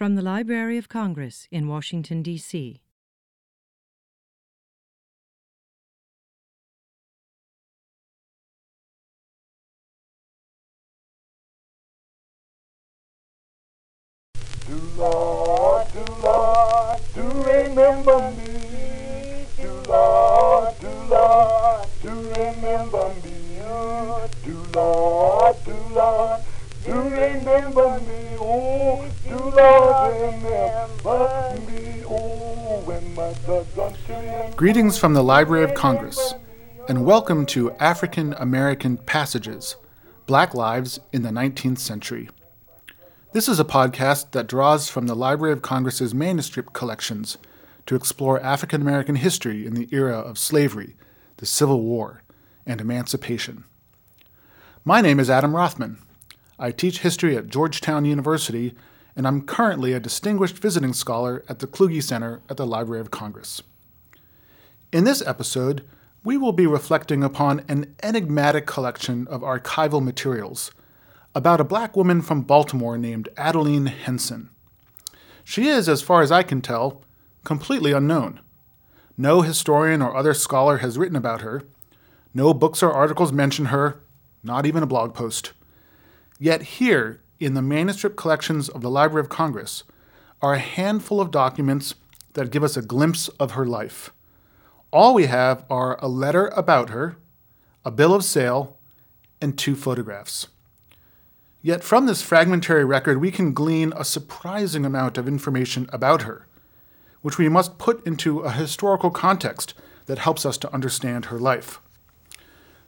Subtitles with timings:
[0.00, 2.80] From the Library of Congress in Washington, D.C.
[34.56, 36.34] Greetings from the Library of Congress,
[36.88, 39.76] and welcome to African American Passages
[40.26, 42.28] Black Lives in the 19th Century.
[43.32, 47.38] This is a podcast that draws from the Library of Congress's manuscript collections
[47.86, 50.96] to explore African American history in the era of slavery,
[51.36, 52.22] the Civil War,
[52.66, 53.62] and emancipation.
[54.84, 55.98] My name is Adam Rothman.
[56.58, 58.74] I teach history at Georgetown University,
[59.16, 63.10] and I'm currently a distinguished visiting scholar at the Kluge Center at the Library of
[63.10, 63.62] Congress.
[64.92, 65.84] In this episode,
[66.24, 70.70] we will be reflecting upon an enigmatic collection of archival materials
[71.34, 74.50] about a black woman from Baltimore named Adeline Henson.
[75.44, 77.02] She is, as far as I can tell,
[77.44, 78.40] completely unknown.
[79.16, 81.62] No historian or other scholar has written about her.
[82.34, 84.00] No books or articles mention her,
[84.42, 85.52] not even a blog post.
[86.38, 89.82] Yet, here, in the manuscript collections of the Library of Congress,
[90.42, 91.94] are a handful of documents
[92.34, 94.12] that give us a glimpse of her life.
[94.92, 97.16] All we have are a letter about her,
[97.84, 98.76] a bill of sale,
[99.40, 100.48] and two photographs.
[101.62, 106.46] Yet from this fragmentary record, we can glean a surprising amount of information about her,
[107.22, 109.74] which we must put into a historical context
[110.06, 111.80] that helps us to understand her life.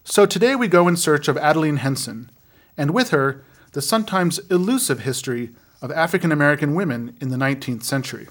[0.05, 2.31] So today we go in search of Adeline Henson,
[2.77, 8.29] and with her, the sometimes elusive history of African American women in the 19th century.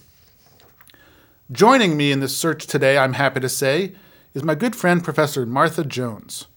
[1.51, 3.93] Joining me in this search today, I'm happy to say,
[4.33, 6.47] is my good friend Professor Martha Jones.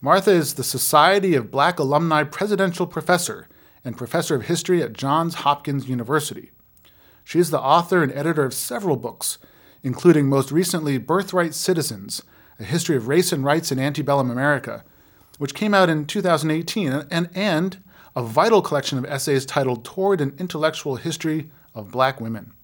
[0.00, 3.48] Martha is the Society of Black Alumni Presidential Professor
[3.84, 6.52] and Professor of History at Johns Hopkins University.
[7.24, 9.38] She is the author and editor of several books,
[9.82, 12.22] including most recently Birthright Citizens,
[12.60, 14.84] A History of Race and Rights in Antebellum America,
[15.38, 17.78] which came out in 2018, and, and
[18.16, 22.54] a vital collection of essays titled Toward an Intellectual History of Black Women.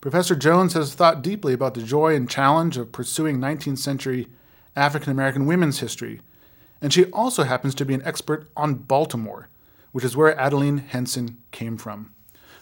[0.00, 4.26] Professor Jones has thought deeply about the joy and challenge of pursuing 19th century
[4.74, 6.20] African American women's history,
[6.80, 9.48] and she also happens to be an expert on Baltimore,
[9.92, 12.12] which is where Adeline Henson came from.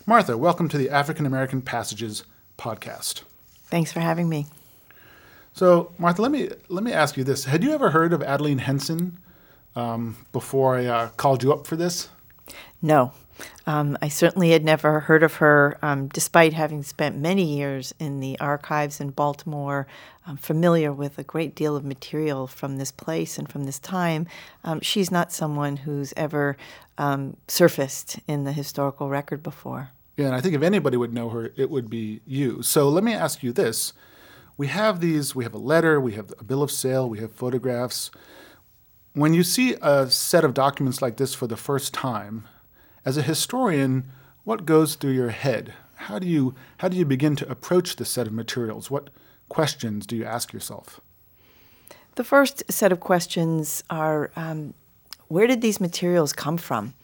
[0.04, 2.24] Martha, welcome to the African American Passages
[2.58, 3.22] podcast.
[3.64, 4.46] Thanks for having me.
[5.54, 8.58] So, Martha, let me let me ask you this: Had you ever heard of Adeline
[8.58, 9.16] Henson
[9.80, 12.08] um, before I uh, called you up for this?
[12.82, 13.12] No,
[13.66, 18.20] um, I certainly had never heard of her, um, despite having spent many years in
[18.20, 19.86] the archives in Baltimore,
[20.26, 24.26] I'm familiar with a great deal of material from this place and from this time.
[24.62, 26.56] Um, she's not someone who's ever
[26.98, 29.90] um, surfaced in the historical record before.
[30.16, 32.62] Yeah, and I think if anybody would know her, it would be you.
[32.62, 33.92] So let me ask you this.
[34.56, 37.32] We have these, we have a letter, we have a bill of sale, we have
[37.32, 38.10] photographs.
[39.12, 42.46] When you see a set of documents like this for the first time,
[43.04, 44.04] as a historian,
[44.44, 45.74] what goes through your head?
[45.94, 48.90] How do you how do you begin to approach this set of materials?
[48.90, 49.10] What
[49.48, 51.00] questions do you ask yourself?
[52.14, 54.74] The first set of questions are um,
[55.26, 56.94] where did these materials come from?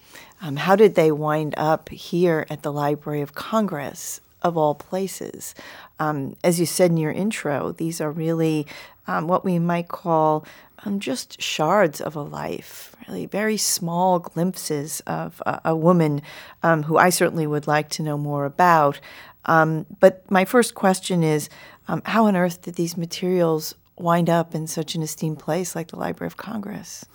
[0.40, 5.54] Um, how did they wind up here at the Library of Congress, of all places?
[5.98, 8.66] Um, as you said in your intro, these are really
[9.06, 10.44] um, what we might call
[10.84, 16.22] um, just shards of a life, really very small glimpses of a, a woman
[16.62, 19.00] um, who I certainly would like to know more about.
[19.46, 21.48] Um, but my first question is
[21.88, 25.88] um, how on earth did these materials wind up in such an esteemed place like
[25.88, 27.06] the Library of Congress?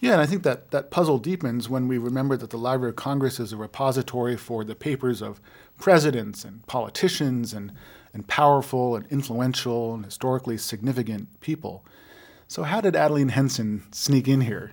[0.00, 2.96] Yeah, and I think that that puzzle deepens when we remember that the Library of
[2.96, 5.40] Congress is a repository for the papers of
[5.78, 7.72] presidents and politicians and,
[8.14, 11.84] and powerful and influential and historically significant people.
[12.50, 14.72] So, how did Adeline Henson sneak in here?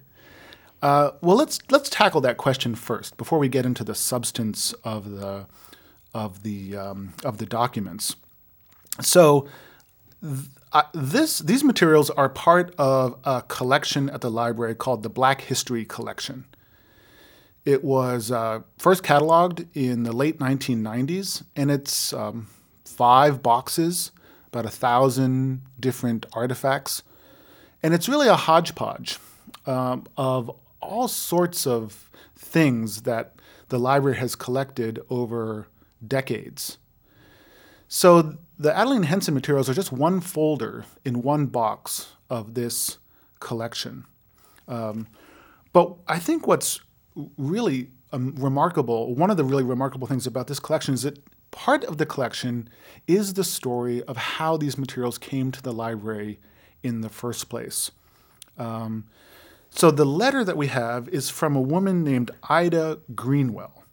[0.81, 5.12] Uh, well, let's let's tackle that question first before we get into the substance of
[5.12, 5.45] the
[6.12, 8.15] of the um, of the documents.
[9.00, 9.47] So,
[10.24, 15.41] th- this these materials are part of a collection at the library called the Black
[15.41, 16.45] History Collection.
[17.63, 22.47] It was uh, first cataloged in the late 1990s, and it's um,
[22.85, 24.12] five boxes,
[24.47, 27.03] about a thousand different artifacts,
[27.83, 29.19] and it's really a hodgepodge
[29.65, 30.51] um, of
[30.81, 33.35] all sorts of things that
[33.69, 35.68] the library has collected over
[36.06, 36.77] decades.
[37.88, 42.97] So the Adeline Henson materials are just one folder in one box of this
[43.39, 44.06] collection.
[44.68, 45.07] Um,
[45.74, 46.81] but I think what's
[47.38, 51.19] really um, remarkable, one of the really remarkable things about this collection is that
[51.51, 52.69] part of the collection
[53.07, 56.39] is the story of how these materials came to the library
[56.83, 57.91] in the first place.
[58.57, 59.06] Um,
[59.69, 63.83] so the letter that we have is from a woman named Ida Greenwell,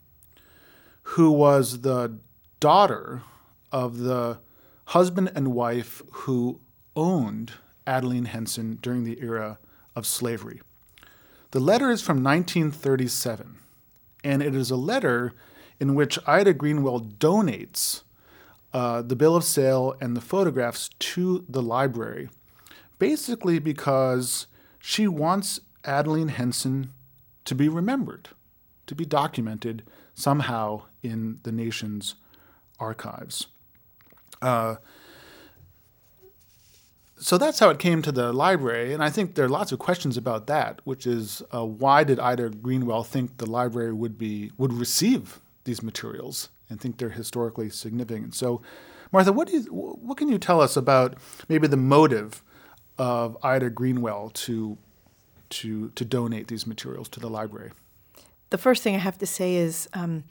[1.03, 2.17] who was the
[2.59, 3.21] daughter
[3.71, 4.39] of the
[4.85, 6.59] husband and wife who
[6.95, 7.53] owned
[7.85, 9.59] Adeline Henson during the era
[9.95, 10.61] of slavery.
[11.51, 13.57] The letter is from 1937,
[14.23, 15.33] and it is a letter
[15.79, 18.01] in which Ida Greenwell donates
[18.73, 22.29] uh, the bill of sale and the photographs to the library,
[22.99, 24.47] basically because
[24.79, 26.93] she wants Adeline Henson
[27.45, 28.29] to be remembered,
[28.87, 29.83] to be documented
[30.13, 32.15] somehow in the nation's
[32.79, 33.47] archives.
[34.41, 34.75] Uh,
[37.17, 39.79] so that's how it came to the library, and I think there are lots of
[39.79, 44.51] questions about that, which is uh, why did Ida Greenwell think the library would be
[44.57, 48.35] would receive these materials and think they're historically significant?
[48.35, 48.61] So,
[49.11, 51.15] Martha, what do you, what can you tell us about
[51.47, 52.43] maybe the motive
[52.97, 54.77] of Ida Greenwell to
[55.49, 57.71] to to donate these materials to the library?
[58.49, 59.87] The first thing I have to say is.
[59.93, 60.23] Um,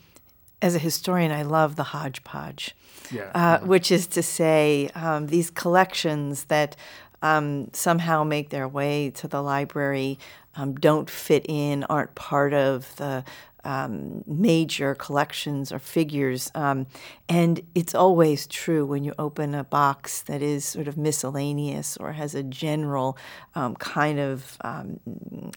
[0.63, 2.75] as a historian, I love the hodgepodge,
[3.11, 3.65] Yeah, uh, yeah.
[3.67, 6.75] which is to say, um, these collections that
[7.21, 10.19] um, somehow make their way to the library
[10.57, 13.25] um, don't fit in, aren't part of the
[13.65, 16.51] um, major collections or figures.
[16.55, 16.87] Um,
[17.29, 22.13] and it's always true when you open a box that is sort of miscellaneous or
[22.13, 23.17] has a general
[23.55, 25.01] um, kind of um,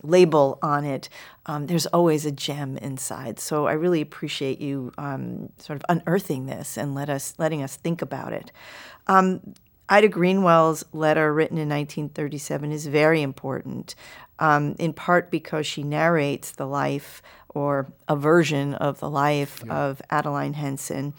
[0.03, 1.09] label on it.
[1.45, 3.39] Um, there's always a gem inside.
[3.39, 7.75] So I really appreciate you um, sort of unearthing this and let us letting us
[7.75, 8.51] think about it.
[9.89, 13.95] Ida Greenwell's letter, written in 1937, is very important,
[14.39, 20.53] in part because she narrates the life or a version of the life of Adeline
[20.53, 21.13] Henson,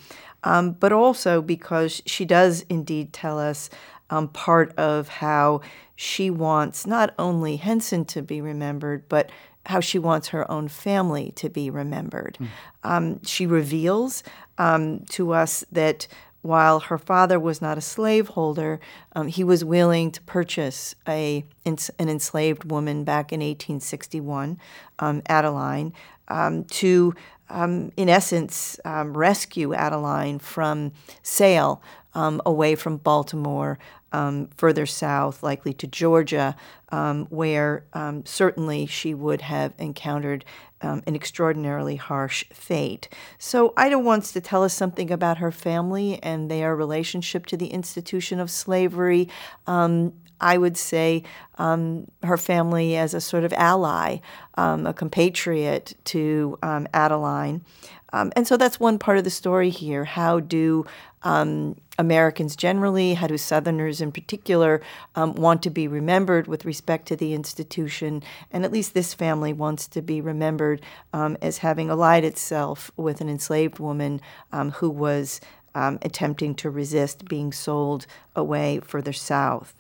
[0.45, 3.71] um, but also because she does indeed tell us
[4.11, 5.61] um, part of how
[5.97, 9.31] she wants not only Henson to be remembered, but
[9.67, 12.39] how she wants her own family to be remembered.
[12.85, 14.23] Um, she reveals
[14.57, 16.07] um, to us that
[16.41, 18.81] while her father was not a slaveholder,
[19.15, 24.59] um, he was willing to purchase a an enslaved woman back in 1861,
[25.01, 25.93] um, Adeline,
[26.29, 27.15] um, to
[27.51, 30.93] um, in essence um, rescue Adeline from
[31.23, 31.83] sale
[32.15, 33.79] um, away from Baltimore,
[34.13, 36.57] um, further south, likely to Georgia,
[37.31, 37.85] where
[38.25, 40.45] certainly she would have encountered
[40.81, 43.09] um, an extraordinarily harsh fate.
[43.39, 47.69] So Ida wants to tell us something about her family and their relationship to the
[47.69, 49.29] institution of slavery.
[49.67, 51.23] Um, I would say
[51.57, 54.19] um, her family as a sort of ally,
[54.57, 57.65] um, a compatriot to um, Adeline.
[58.13, 60.05] Um, and so that's one part of the story here.
[60.05, 60.87] How do
[61.25, 64.81] um, Americans generally, how do Southerners in particular,
[65.15, 68.23] um, want to be remembered with respect to the institution?
[68.51, 70.81] And at least this family wants to be remembered
[71.13, 74.23] as having allied itself with an enslaved woman
[74.77, 75.41] who was
[75.75, 79.75] attempting to resist being sold away further south.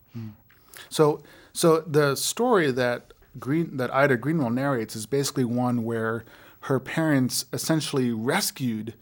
[0.88, 6.24] So, so the story that Green that Ida Greenwell narrates is basically one where
[6.62, 8.94] her parents essentially rescued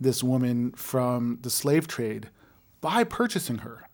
[0.00, 2.28] this woman from the slave trade
[2.80, 3.88] by purchasing her.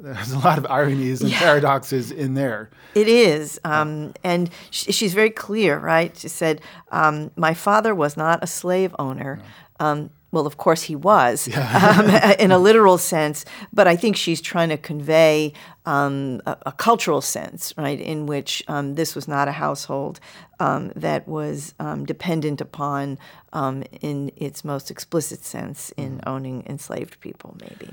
[0.00, 2.70] There's a lot of ironies and paradoxes in there.
[2.94, 3.60] It is.
[3.64, 6.16] Um, and sh- she's very clear, right?
[6.16, 6.60] She said,
[6.90, 9.40] um, My father was not a slave owner.
[9.78, 14.40] Um, well, of course he was, um, in a literal sense, but I think she's
[14.40, 15.52] trying to convey
[15.86, 20.20] um, a, a cultural sense, right, in which um, this was not a household
[20.60, 23.18] um, that was um, dependent upon,
[23.52, 27.92] um, in its most explicit sense, in owning enslaved people, maybe.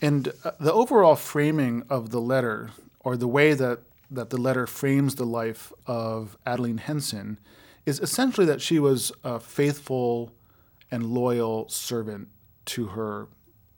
[0.00, 3.80] And uh, the overall framing of the letter, or the way that,
[4.10, 7.38] that the letter frames the life of Adeline Henson,
[7.86, 10.30] is essentially that she was a faithful
[10.90, 12.28] and loyal servant
[12.66, 13.28] to her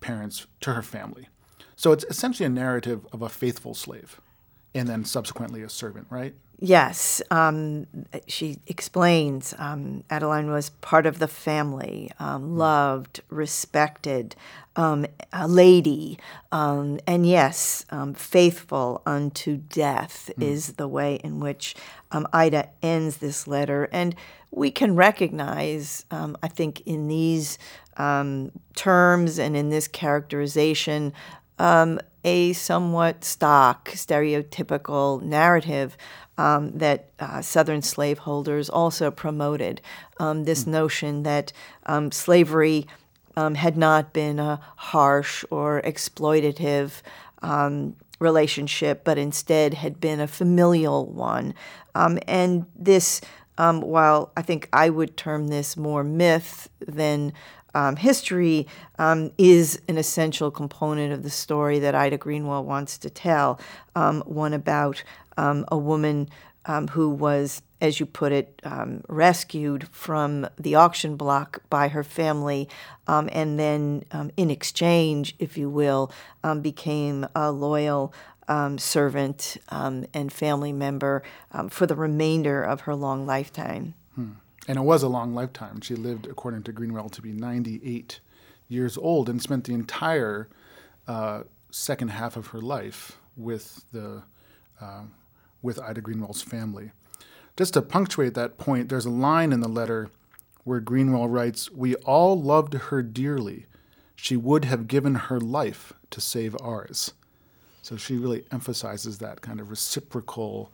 [0.01, 1.29] parents, to her family.
[1.77, 4.21] So it's essentially a narrative of a faithful slave.
[4.75, 6.35] and then subsequently a servant, right?
[6.63, 7.87] Yes, um,
[8.27, 14.37] she explains um, Adeline was part of the family, um, loved, respected,
[14.77, 16.19] um, a lady,
[16.53, 21.75] um, and yes, um, faithful unto death is the way in which
[22.13, 23.89] Ida ends this letter.
[23.91, 24.15] And
[24.51, 27.59] we can recognize, I think, in these
[27.97, 31.15] terms and in this characterization,
[32.25, 35.97] a somewhat stock, stereotypical narrative
[36.39, 39.81] um, that uh, Southern slaveholders also promoted
[40.19, 41.53] um, this notion that
[41.87, 42.87] um, slavery
[43.37, 47.03] um, had not been a harsh or exploitative
[47.43, 51.55] um, relationship, but instead had been a familial one.
[51.95, 53.21] Um, and this,
[53.57, 57.33] while I think I would term this more myth than
[57.75, 58.67] um, history
[58.99, 63.61] um, is an essential component of the story that Ida Greenwell wants to tell.
[63.95, 65.03] Um, one about
[65.37, 66.29] um, a woman
[66.67, 72.05] um, who was, as you put it, um, rescued from the auction block by her
[72.05, 72.69] family,
[73.07, 74.05] and then
[74.37, 76.13] in exchange, if you will,
[76.61, 78.13] became a loyal.
[78.77, 81.23] servant and family member
[81.69, 83.95] for the remainder of her long lifetime.
[84.15, 84.33] Hmm.
[84.69, 85.81] And it was a long lifetime.
[85.81, 88.21] She lived, according to Greenwell, to be 98
[88.69, 90.49] years old and spent the entire
[91.09, 94.23] uh, second half of her life with the
[94.81, 95.03] uh,
[95.63, 96.93] with Ida Greenwell's family.
[97.57, 100.09] Just to punctuate that point, there's a line in the letter
[100.65, 103.67] where Greenwell writes, "We all loved her dearly.
[104.15, 107.13] She would have given her life to save ours."
[107.83, 110.71] So she really emphasizes that kind of reciprocal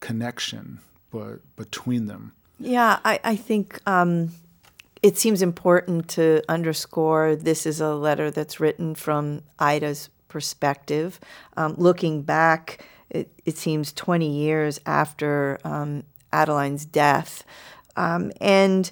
[0.00, 0.80] connection
[1.10, 2.32] but, between them.
[2.58, 4.30] Yeah, I, I think um,
[5.02, 11.20] it seems important to underscore this is a letter that's written from Ida's perspective.
[11.56, 17.44] Um, looking back, it, it, seems 20 years after um, Adeline's death.
[17.96, 18.90] Um, and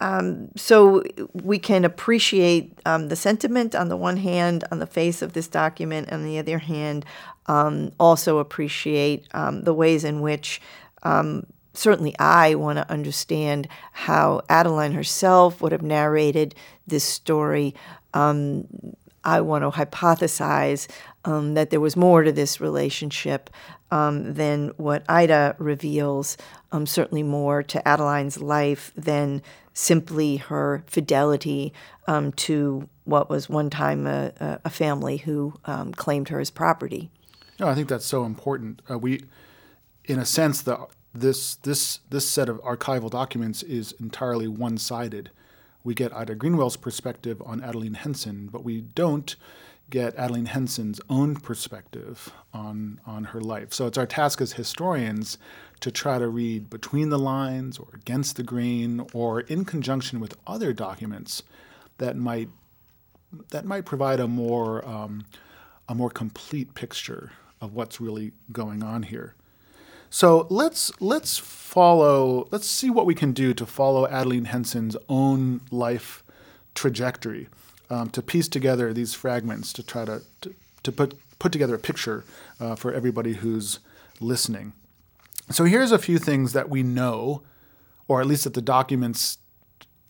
[0.00, 5.22] um, so we can appreciate um, the sentiment on the one hand, on the face
[5.22, 7.04] of this document, on the other hand,
[7.46, 10.60] also appreciate the ways in which
[11.74, 16.54] certainly I want to understand how Adeline herself would have narrated
[16.86, 17.74] this story.
[18.14, 18.66] Um,
[19.24, 20.88] I want to hypothesize
[21.24, 23.50] um, that there was more to this relationship
[23.90, 26.36] um, than what Ida reveals,
[26.72, 29.42] um, certainly more to Adeline's life than
[29.74, 31.72] simply her fidelity
[32.06, 37.10] um, to what was one time a, a family who um, claimed her as property.
[37.60, 38.82] No, I think that's so important.
[38.90, 39.24] Uh, we,
[40.04, 45.30] in a sense, the this this this set of archival documents is entirely one-sided.
[45.84, 49.34] We get Ida Greenwell's perspective on Adeline Henson, but we don't
[49.90, 53.74] get Adeline Henson's own perspective on on her life.
[53.74, 55.38] So it's our task as historians
[55.80, 60.36] to try to read between the lines or against the grain or in conjunction with
[60.46, 61.42] other documents
[61.98, 62.48] that might
[63.50, 65.24] that might provide a more um,
[65.88, 69.34] a more complete picture of what's really going on here.
[70.14, 72.46] So let's let's follow.
[72.50, 76.22] Let's see what we can do to follow Adeline Henson's own life
[76.74, 77.48] trajectory,
[77.88, 81.78] um, to piece together these fragments to try to to, to put put together a
[81.78, 82.24] picture
[82.60, 83.78] uh, for everybody who's
[84.20, 84.74] listening.
[85.48, 87.42] So here's a few things that we know,
[88.06, 89.38] or at least that the documents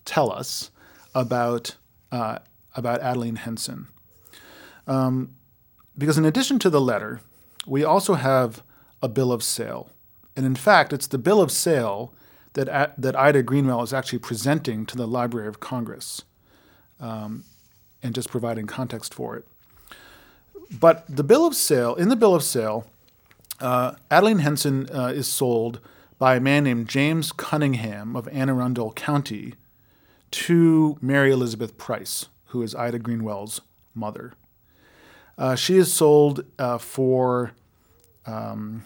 [0.03, 0.69] tell us
[1.15, 1.77] about
[2.11, 2.39] uh,
[2.75, 3.87] about Adeline Henson.
[4.85, 5.35] Um,
[5.97, 7.21] because in addition to the letter,
[7.65, 8.63] we also have
[9.03, 9.91] a bill of sale.
[10.35, 12.11] And in fact, it's the bill of sale
[12.53, 16.23] that, that Ida Greenwell is actually presenting to the Library of Congress
[16.99, 17.43] um,
[18.01, 19.45] and just providing context for it.
[20.79, 22.87] But the bill of sale, in the bill of sale,
[23.59, 25.79] uh, Adeline Henson uh, is sold
[26.17, 29.55] by a man named James Cunningham of Anne Arundel County
[30.31, 33.61] to Mary Elizabeth Price, who is Ida Greenwell's
[33.93, 34.33] mother.
[35.37, 37.51] Uh, she is sold uh, for
[38.25, 38.83] um,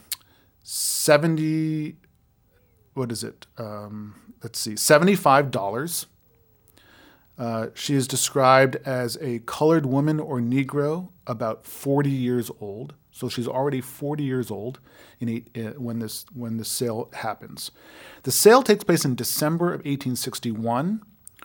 [0.69, 1.95] 70
[2.93, 3.45] what is it?
[3.57, 6.05] Um, let's see $75
[7.37, 12.95] uh, she is described as a colored woman or negro about 40 years old.
[13.11, 14.79] So she's already 40 years old
[15.19, 17.71] in eight, uh, when this when the sale happens.
[18.23, 21.01] The sale takes place in december of 1861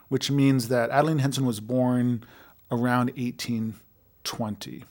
[0.08, 2.24] which means that adeline henson was born
[2.70, 4.84] around 1820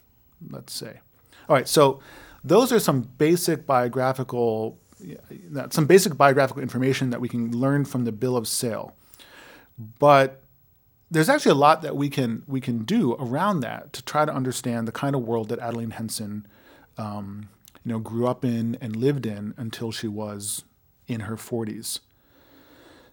[0.50, 1.02] let's say.
[1.48, 2.00] All right so
[2.44, 4.80] those are some basic biographical
[5.72, 8.96] some basic biographical information that we can learn from the bill of sale.
[9.98, 10.44] But
[11.10, 14.34] there's actually a lot that we can we can do around that to try to
[14.34, 16.46] understand the kind of world that Adeline Henson
[16.98, 17.50] um,
[17.84, 20.64] you know, grew up in and lived in until she was
[21.08, 22.00] in her 40s.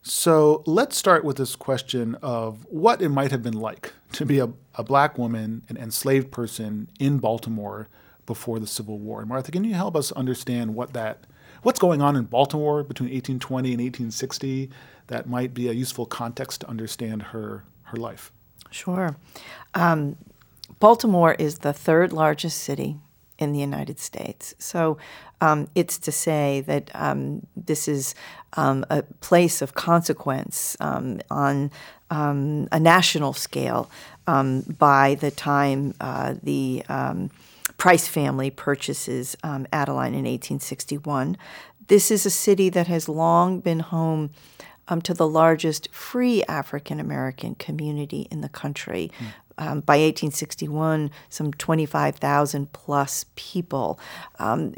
[0.02, 4.38] So let's start with this question of what it might have been like to be
[4.38, 7.88] a, a black woman, an enslaved person in Baltimore
[8.28, 9.26] before the Civil War.
[9.26, 11.25] Martha, can you help us understand what that
[11.62, 14.70] what's going on in Baltimore between 1820 and 1860
[15.08, 18.30] that might be a useful context to understand her her life?
[18.70, 19.16] Sure.
[19.75, 20.16] Um,
[20.78, 22.99] Baltimore is the third largest city
[23.38, 24.54] in the United States.
[24.58, 24.99] So
[25.40, 28.14] um, it's to say that um, this is
[28.54, 31.70] um, a place of consequence um, on
[32.11, 33.90] um, a national scale
[34.26, 36.85] um, by the time uh, the
[37.78, 39.37] Price family purchases
[39.73, 41.38] Adeline in 1861.
[41.87, 44.30] This is a city that has long been home.
[44.90, 49.12] Um, to the largest free African American community in the country.
[49.18, 49.26] Mm
[49.58, 53.99] um, by 1861, some 25,000 plus people.
[54.38, 54.75] Um,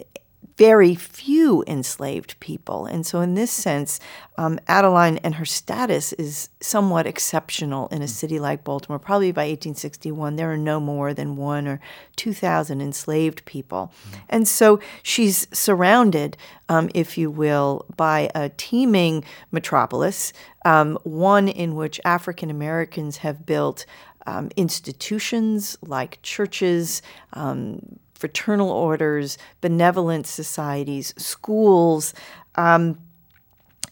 [0.60, 2.84] very few enslaved people.
[2.84, 3.98] And so, in this sense,
[4.36, 8.98] um, Adeline and her status is somewhat exceptional in a city like Baltimore.
[8.98, 11.80] Probably by 1861, there are no more than one or
[12.16, 13.90] 2,000 enslaved people.
[14.28, 16.36] And so, she's surrounded,
[16.68, 20.34] um, if you will, by a teeming metropolis,
[20.66, 23.86] um, one in which African Americans have built
[24.26, 27.00] um, institutions like churches,
[27.32, 32.14] um, fraternal orders, benevolent societies, schools.
[32.54, 32.98] Um,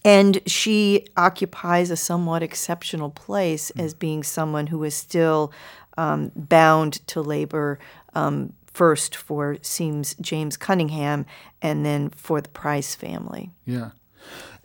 [0.05, 3.83] and she occupies a somewhat exceptional place mm.
[3.83, 5.51] as being someone who is still
[5.97, 7.79] um, bound to labor
[8.13, 11.25] um, first for seems James Cunningham
[11.61, 13.51] and then for the Price family.
[13.65, 13.91] Yeah.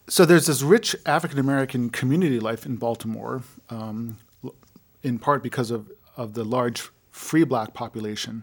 [0.07, 3.43] So there's this rich African American community life in Baltimore.
[3.71, 4.19] Um,
[5.05, 8.43] in part because of, of the large free black population.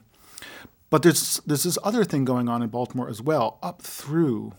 [0.92, 4.54] But there's, there's this other thing going on in Baltimore as well, up through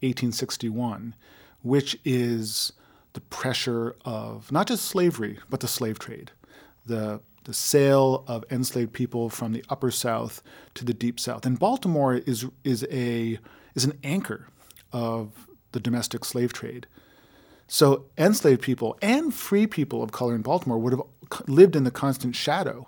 [0.00, 1.16] 1861,
[1.62, 2.72] which is
[3.12, 6.30] the pressure of not just slavery, but the slave trade,
[6.86, 10.42] the, the sale of enslaved people from the upper South
[10.74, 11.44] to the deep South.
[11.44, 13.40] And Baltimore is, is, a,
[13.74, 14.46] is an anchor
[14.92, 16.86] of the domestic slave trade.
[17.66, 21.02] So enslaved people and free people of color in Baltimore would have
[21.48, 22.86] lived in the constant shadow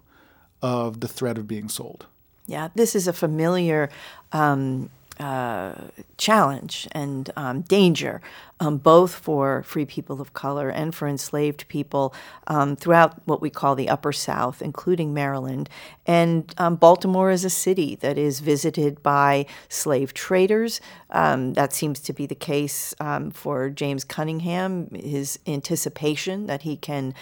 [0.62, 2.07] of the threat of being sold.
[2.47, 3.91] Yeah, this is a familiar
[4.32, 5.73] um, uh,
[6.19, 8.21] challenge and um, danger,
[8.61, 12.15] um, both for free people of color and for enslaved people
[12.47, 15.69] um, throughout what we call the Upper South, including Maryland.
[16.06, 20.80] And um, Baltimore is a city that is visited by slave traders.
[21.17, 26.76] Um, that seems to be the case um, for James Cunningham, his anticipation that he
[26.76, 27.15] can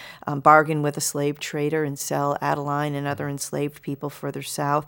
[0.43, 4.85] bargain with a slave trader and sell Adeline and other enslaved people further south.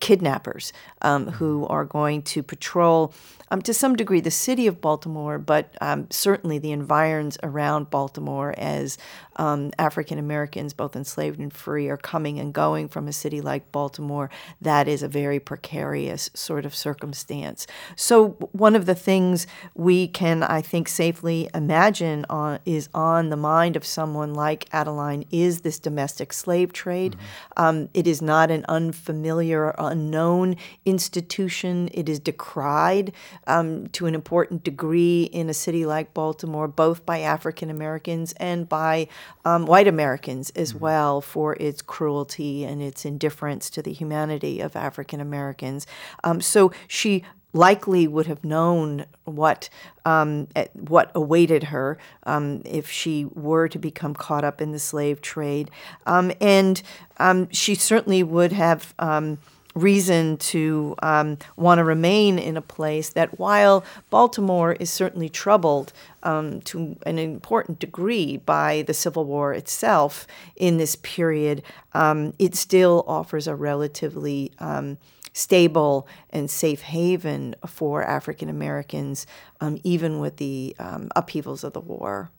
[0.00, 3.12] kidnappers who are going to patrol
[3.50, 8.54] um, to some degree the city of Baltimore, but um, certainly the environs around Baltimore
[8.56, 8.98] as
[9.36, 13.70] um, African Americans, both enslaved and free, are coming and going from a city like
[13.72, 14.30] Baltimore.
[14.60, 17.66] That is a very precarious sort of circumstance.
[17.96, 23.36] So, one of the things we can, I think, safely imagine on, is on the
[23.36, 27.12] mind of someone like Adeline is this domestic slave trade.
[27.12, 27.62] Mm-hmm.
[27.62, 31.88] Um, it is not an unfamiliar, unknown institution.
[31.92, 33.12] It is decried
[33.46, 38.68] um, to an important degree in a city like Baltimore, both by African Americans and
[38.68, 39.08] by
[39.44, 40.84] um, white Americans as mm-hmm.
[40.84, 45.86] well, for its cruelty and its indifference to the humanity of African Americans.
[46.24, 49.68] Um, so she likely would have known what
[50.04, 55.20] um, what awaited her um, if she were to become caught up in the slave
[55.20, 55.70] trade,
[56.06, 56.82] um, and
[57.18, 59.38] um, she certainly would have um,
[59.78, 65.92] reason to um, want to remain in a place that, while Baltimore is certainly troubled
[66.22, 71.62] um, to an important degree by the Civil War itself in this period,
[71.94, 74.98] um, it still offers a relatively um,
[75.32, 79.26] stable and safe haven for African Americans,
[79.60, 82.30] um, even with the um, upheavals of the war.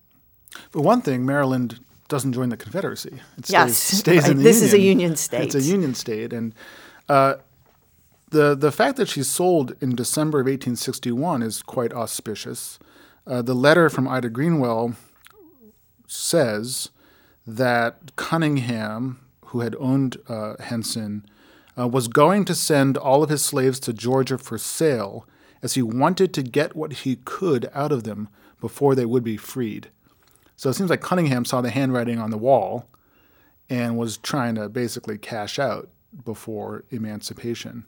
[0.72, 3.22] For one thing, Maryland doesn't join the Confederacy.
[3.38, 4.32] It stays, yes, stays right.
[4.32, 4.44] in the Union.
[4.44, 4.68] this Union.
[4.68, 5.42] is a Union state.
[5.44, 6.54] It's a Union state, and
[7.10, 7.36] uh,
[8.30, 12.80] the the fact that she sold in December of 1861 is quite auspicious.
[13.26, 14.96] Uh, the letter from Ida Greenwell
[16.08, 16.90] says
[17.46, 21.26] that Cunningham, who had owned uh, Henson,
[21.78, 25.28] uh, was going to send all of his slaves to Georgia for sale,
[25.62, 28.30] as he wanted to get what he could out of them
[28.62, 29.90] before they would be freed.
[30.56, 32.88] So it seems like Cunningham saw the handwriting on the wall
[33.70, 35.90] and was trying to basically cash out
[36.26, 37.86] before emancipation.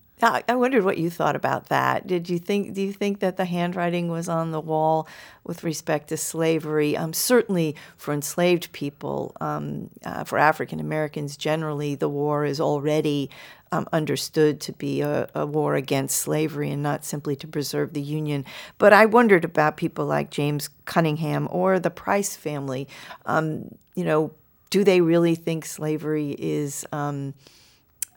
[0.48, 2.06] I wondered what you thought about that.
[2.06, 2.74] Did you think?
[2.76, 5.08] Do you think that the handwriting was on the wall
[5.44, 6.96] with respect to slavery?
[6.96, 13.32] Um, certainly for enslaved people, um, uh, for African Americans generally, the war is already
[13.72, 18.02] um, understood to be a, a war against slavery and not simply to preserve the
[18.02, 18.46] Union.
[18.78, 22.88] But I wondered about people like James Cunningham or the Price family.
[23.26, 24.32] Um, you know,
[24.70, 27.34] do they really think slavery is um,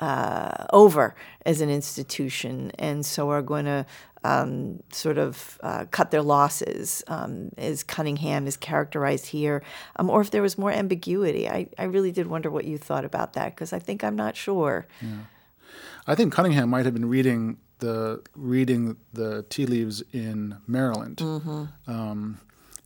[0.04, 1.14] uh, over
[1.46, 3.86] as an institution, and so are going to
[4.22, 9.62] um, sort of uh, cut their losses, um, as Cunningham is characterized here,
[9.96, 11.48] um, or if there was more ambiguity.
[11.48, 14.36] I, I really did wonder what you thought about that because I think I'm not
[14.36, 14.86] sure.
[15.00, 15.24] Yeah.
[16.06, 21.22] I think Cunningham might have been reading the reading the tea leaves in Maryland,
[21.86, 22.40] um,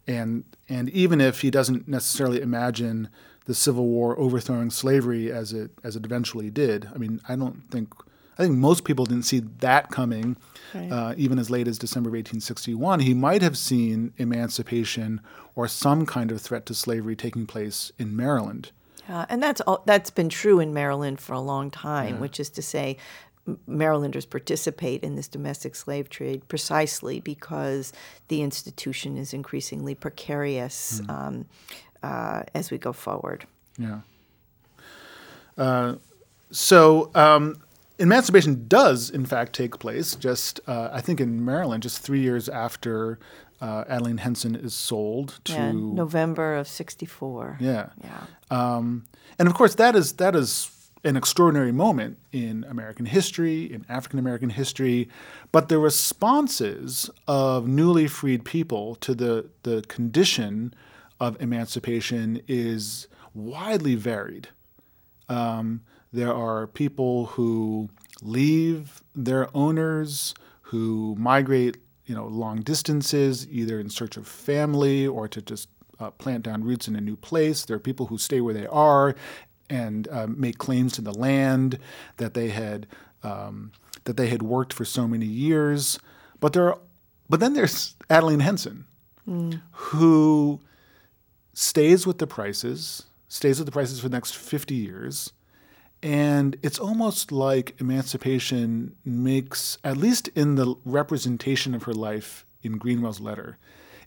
[0.07, 3.09] and and even if he doesn't necessarily imagine
[3.49, 7.63] the Civil War overthrowing slavery as it as it eventually did, I mean, I don't
[7.71, 7.95] think
[8.39, 10.37] I think most people didn't see that coming,
[10.75, 13.01] uh, even as late as December of 1861.
[13.01, 15.23] He might have seen emancipation
[15.57, 18.71] or some kind of threat to slavery taking place in Maryland.
[19.09, 22.51] Uh, and that's all, that's been true in Maryland for a long time, which is
[22.51, 22.99] to say,
[23.67, 27.93] Marylanders participate in this domestic slave trade precisely because
[28.29, 31.47] the institution is increasingly precarious um,
[32.03, 33.47] uh, as we go forward.
[33.79, 34.01] Yeah.
[35.57, 35.97] Uh,
[36.51, 37.61] so um,
[37.99, 40.15] emancipation does, in fact, take place.
[40.15, 43.19] Just uh, I think in Maryland, just three years after
[43.61, 47.59] uh, Adeline Henson is sold to Yeah, November of '64.
[47.61, 47.91] yeah.
[48.03, 48.21] Yeah.
[48.51, 49.05] Um,
[49.39, 50.71] and of course, that is that is
[51.05, 55.09] an extraordinary moment in American history, in African American history.
[55.53, 60.73] But the responses of newly freed people to the the condition
[61.21, 64.49] of emancipation is widely varied.
[65.29, 67.91] Um, there are people who
[68.23, 71.77] leave their owners, who migrate,
[72.07, 75.69] you know, long distances, either in search of family or to just
[76.01, 77.65] uh, plant down roots in a new place.
[77.65, 79.15] There are people who stay where they are
[79.69, 81.79] and uh, make claims to the land
[82.17, 82.87] that they had
[83.23, 83.73] um,
[84.05, 85.99] that they had worked for so many years.
[86.41, 86.79] But there, are,
[87.29, 88.85] but then there's Adeline Henson,
[89.73, 90.61] who
[91.59, 95.33] stays with the prices, stays with the prices for the next 50 years.
[96.01, 102.79] And it's almost like emancipation makes, at least in the representation of her life in
[102.79, 103.59] Greenwell's letter,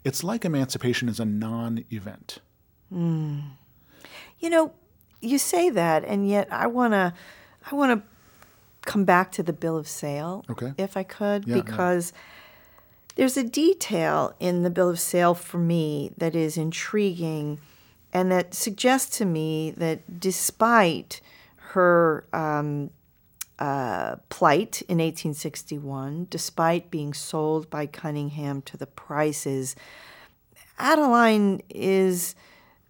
[0.06, 2.40] it's like emancipation is a non event.
[2.90, 3.40] Hmm.
[4.40, 4.72] You know,
[5.20, 7.14] you say that, and yet I wanna,
[7.70, 8.02] I wanna
[8.86, 10.74] come back to the bill of sale, Okay.
[10.78, 11.62] if I could, Yeah, yeah.
[13.16, 17.60] There's a detail in the bill of sale for me that is intriguing,
[18.14, 21.22] and that suggests to me that despite
[21.58, 22.90] her um,
[23.60, 29.76] uh, plight in 1861, despite being sold by Cunningham to the Prices,
[30.80, 32.34] Adeline is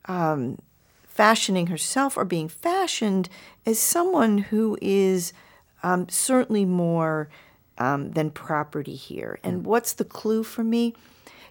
[0.06, 0.58] um,
[1.04, 3.28] fashioning herself or being fashioned
[3.66, 5.34] as someone who is
[5.84, 7.30] um, certainly more
[7.82, 9.40] um, than property here.
[9.44, 10.94] And what's the clue for me?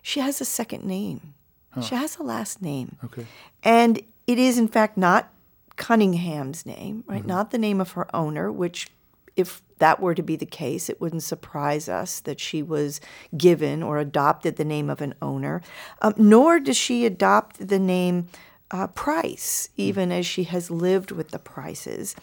[0.00, 1.34] She has a second name.
[1.82, 2.96] She has a last name.
[3.04, 3.26] Okay.
[3.62, 5.32] And it is, in fact, not
[5.76, 7.24] Cunningham's name, right?
[7.24, 8.88] Not the name of her owner, which,
[9.36, 13.00] if that were to be the case, it wouldn't surprise us that she was
[13.36, 15.62] given or adopted the name of an owner.
[16.02, 18.28] Um, nor does she adopt the name
[18.70, 22.14] uh, Price, even as she has lived with the Prices.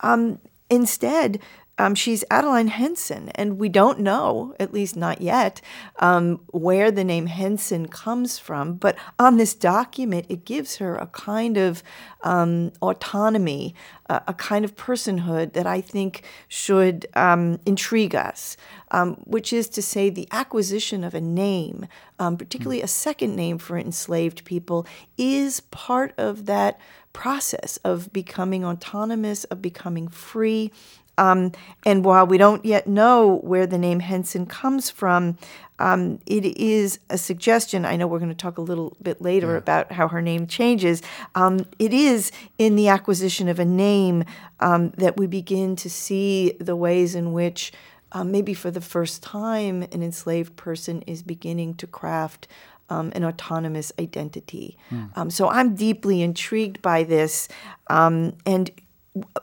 [0.00, 0.38] Um,
[0.68, 1.38] instead,
[1.78, 5.60] um, she's Adeline Henson, and we don't know, at least not yet,
[5.98, 8.74] um, where the name Henson comes from.
[8.74, 11.82] But on this document, it gives her a kind of
[12.22, 13.74] um, autonomy,
[14.08, 18.56] a, a kind of personhood that I think should um, intrigue us,
[18.90, 21.86] um, which is to say, the acquisition of a name,
[22.18, 24.86] um, particularly a second name for enslaved people,
[25.18, 26.80] is part of that
[27.12, 30.70] process of becoming autonomous, of becoming free.
[31.18, 31.52] Um,
[31.84, 35.38] and while we don't yet know where the name Henson comes from,
[35.78, 37.84] um, it is a suggestion.
[37.84, 41.02] I know we're going to talk a little bit later about how her name changes.
[41.34, 44.24] Um, it is in the acquisition of a name
[44.60, 47.72] um, that we begin to see the ways in which,
[48.12, 52.48] um, maybe for the first time, an enslaved person is beginning to craft
[52.88, 54.78] um, an autonomous identity.
[55.16, 57.48] Um, so I'm deeply intrigued by this.
[57.88, 58.70] Um, and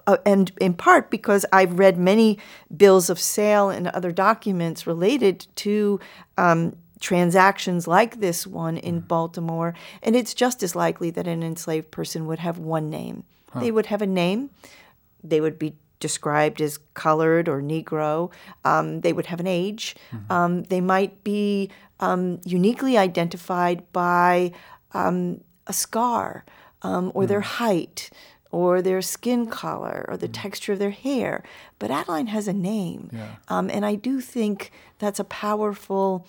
[0.08, 2.40] uh, and in part because I've read many
[2.76, 6.00] bills of sale and other documents related to
[6.38, 11.92] um, transactions like this one in Baltimore, and it's just as likely that an enslaved
[11.92, 13.24] person would have one name.
[13.56, 14.50] They would have a name,
[15.24, 18.30] they would be described as colored or Negro.
[18.66, 19.96] Um, they would have an age.
[20.30, 21.70] Um, they might be
[22.02, 24.52] um, uniquely identified by
[24.94, 26.44] um, a scar
[26.82, 28.10] um, or their height
[28.54, 31.44] or their skin color or the texture of their hair.
[31.80, 33.10] But Adeline has a name.
[33.48, 36.26] Um, and I do think that's a powerful,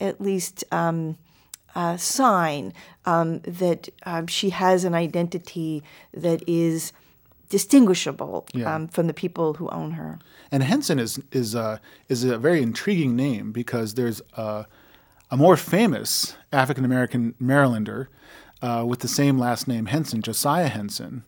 [0.00, 1.16] at least, um,
[1.74, 2.72] uh, sign
[3.04, 5.82] um, that um, she has an identity
[6.12, 6.92] that is
[7.48, 8.74] distinguishable Yeah.
[8.74, 10.18] um, from the people who own her.
[10.50, 14.66] And Henson is is uh, is a very intriguing name because there's a,
[15.30, 18.06] a more famous African American Marylander
[18.62, 21.24] uh, with the same last name Henson, Josiah Henson,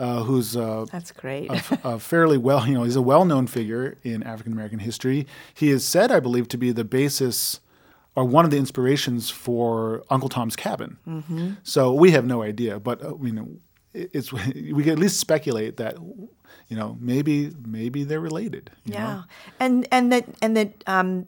[0.00, 1.50] uh, who's uh, That's great.
[1.50, 5.26] a, a fairly well, you know, he's a well-known figure in African American history.
[5.54, 7.60] He is said, I believe, to be the basis
[8.16, 10.96] or one of the inspirations for Uncle Tom's Cabin.
[11.06, 11.50] Mm-hmm.
[11.62, 13.48] So we have no idea, but uh, you know,
[13.94, 14.32] it- it's
[14.76, 15.96] we can at least speculate that
[16.68, 18.70] you know maybe maybe they're related.
[18.84, 18.98] you know?
[18.98, 19.22] Yeah,
[19.60, 21.26] and and that and that um,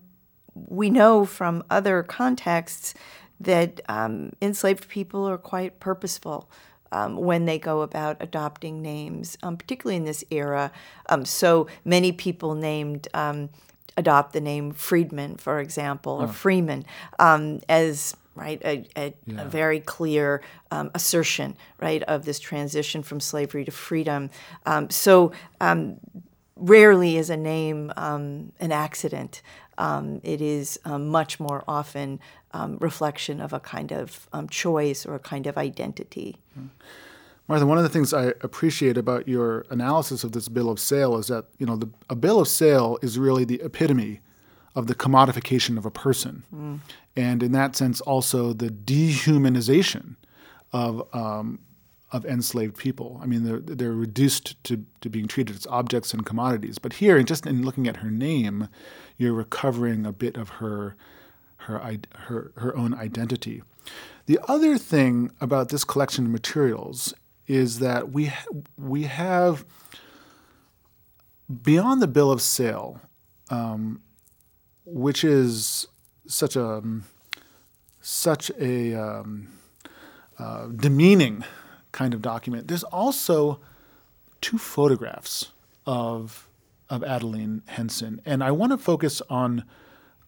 [0.55, 2.95] we know from other contexts
[3.41, 6.49] that um, enslaved people are quite purposeful.
[6.92, 10.70] Um, when they go about adopting names, um, particularly in this era.
[11.09, 13.48] Um, so many people named um,
[13.96, 16.85] adopt the name Freedman, for example, or Freeman,
[17.18, 23.20] um, as right a, a, a very clear um, assertion, right, of this transition from
[23.20, 24.31] slavery to freedom.
[24.66, 25.96] Um, so um,
[26.57, 29.42] rarely is a name um, an accident.
[29.78, 32.20] Um, it is um, much more often
[32.53, 36.37] um, reflection of a kind of um, choice or a kind of identity.
[37.49, 41.17] Martha, one of the things I appreciate about your analysis of this bill of sale
[41.17, 44.21] is that you know the, a bill of sale is really the epitome
[44.75, 46.45] of the commodification of a person,
[47.17, 50.17] and in that sense, also the dehumanization
[50.73, 51.59] of um,
[52.12, 53.19] of enslaved people.
[53.23, 56.79] I mean, they're they're reduced to to being treated as objects and commodities.
[56.79, 58.69] But here, just in looking at her name,
[59.17, 60.95] you're recovering a bit of her
[61.66, 63.62] her her her own identity.
[64.27, 67.14] The other thing about this collection of materials
[67.46, 68.33] is that we
[68.77, 69.64] we have
[71.62, 73.01] beyond the bill of sale,
[73.51, 74.01] um,
[74.85, 75.87] which is
[76.27, 77.05] such a um,
[78.01, 79.48] such a um,
[80.38, 81.44] uh, demeaning
[81.92, 82.68] kind of document.
[82.68, 83.61] There's also
[84.40, 85.53] two photographs
[85.87, 86.48] of
[86.88, 89.64] of Adeline Henson, and I want to focus on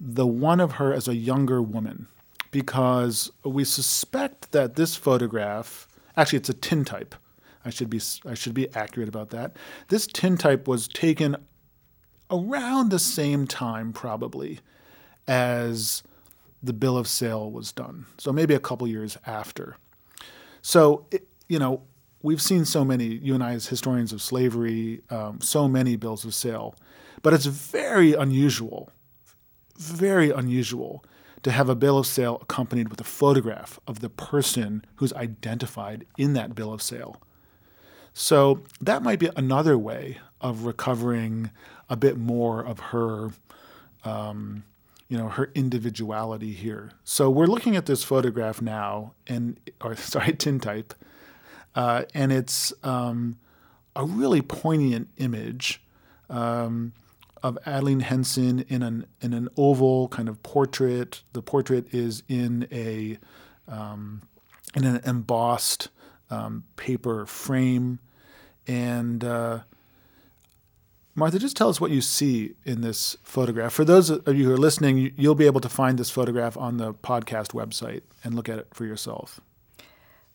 [0.01, 2.07] the one of her as a younger woman
[2.51, 7.15] because we suspect that this photograph actually it's a tintype.
[7.65, 9.57] I should be I should be accurate about that.
[9.89, 11.37] This tintype was taken
[12.31, 14.61] around the same time probably
[15.27, 16.03] as
[16.63, 18.07] the bill of sale was done.
[18.19, 19.77] So maybe a couple years after.
[20.63, 21.83] So, it, you know,
[22.23, 26.25] we've seen so many, you and I as historians of slavery, um, so many bills
[26.25, 26.75] of sale,
[27.23, 28.91] but it's very unusual,
[29.77, 31.05] very unusual
[31.43, 36.07] to have a bill of sale accompanied with a photograph of the person who's identified
[36.17, 37.21] in that bill of sale.
[38.15, 41.51] So that might be another way of recovering
[41.91, 43.33] a bit more of her
[44.05, 44.65] um,
[45.09, 46.93] you know her individuality here.
[47.05, 50.95] So we're looking at this photograph now, and or sorry, tintype,
[51.75, 53.39] uh, and it's um,
[53.95, 55.83] a really poignant image
[56.31, 56.93] um,
[57.45, 61.23] of Adeline Henson in an in an oval kind of portrait.
[61.35, 63.19] The portrait is in a
[63.69, 64.23] um,
[64.75, 65.89] in an embossed
[66.31, 68.01] um, paper frame,
[68.67, 69.61] and uh,
[71.15, 73.73] Martha, just tell us what you see in this photograph.
[73.73, 76.57] For those of you who are listening, you- you'll be able to find this photograph
[76.57, 79.41] on the podcast website and look at it for yourself.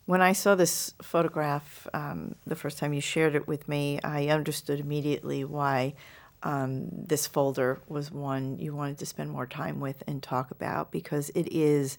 [0.06, 4.28] When I saw this photograph um, the first time you shared it with me, I
[4.28, 5.94] understood immediately why
[6.42, 10.90] um, this folder was one you wanted to spend more time with and talk about
[10.90, 11.98] because it is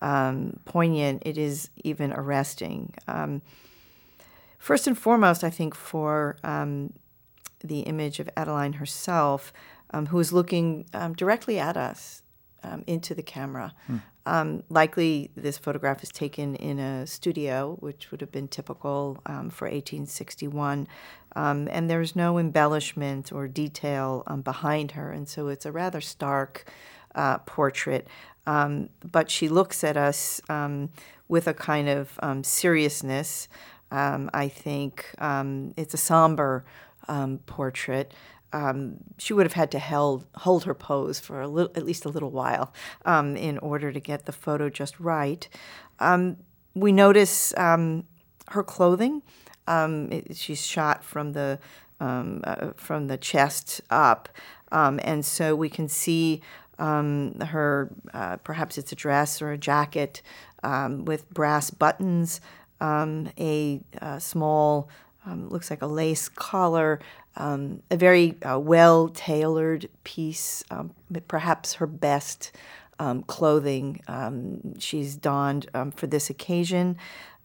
[0.00, 2.94] um, poignant, it is even arresting.
[3.08, 3.42] Um,
[4.58, 6.92] first and foremost, I think for um,
[7.62, 9.52] the image of Adeline herself,
[9.90, 12.22] um, who is looking um, directly at us
[12.86, 13.74] into the camera.
[14.24, 19.50] Um, likely, this photograph is taken in a studio, which would have been typical um,
[19.50, 20.86] for 1861.
[21.34, 26.00] Um, and there's no embellishment or detail um, behind her, and so it's a rather
[26.00, 26.70] stark
[27.14, 28.06] uh, portrait.
[28.46, 30.90] Um, but she looks at us um,
[31.28, 33.48] with a kind of seriousness.
[33.90, 36.64] I think it's a somber
[37.46, 38.12] portrait.
[38.52, 42.04] Um, she would have had to held, hold her pose for a little, at least
[42.04, 42.72] a little while
[43.04, 45.48] um, in order to get the photo just right.
[45.98, 46.36] Um,
[46.74, 48.04] we notice um,
[48.48, 49.22] her clothing.
[49.66, 51.58] Um, it, she's shot from the
[52.00, 54.28] um, uh, from the chest up,
[54.70, 56.42] and so we can see
[56.78, 57.92] her.
[58.12, 60.20] Uh, perhaps it's a dress or a jacket
[61.04, 62.40] with brass buttons,
[62.80, 64.88] a, a, small.
[65.26, 66.98] looks like a lace collar,
[67.36, 70.62] a very uh, well tailored piece,
[71.28, 72.52] perhaps her best
[73.02, 76.96] um, clothing um, she's donned um, for this occasion.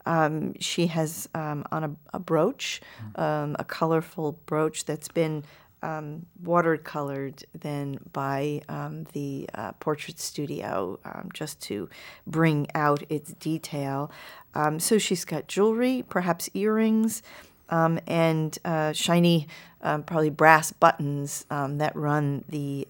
[0.06, 2.80] Um, she has um, on a, a brooch,
[3.16, 5.44] a colorful brooch that's been
[5.82, 11.88] um, watercolored then by um, the uh, portrait studio um, just to
[12.26, 14.10] bring out its detail.
[14.78, 17.22] so she's got jewelry, perhaps earrings,
[17.70, 19.46] and uh, shiny,
[19.80, 22.86] probably brass buttons that run the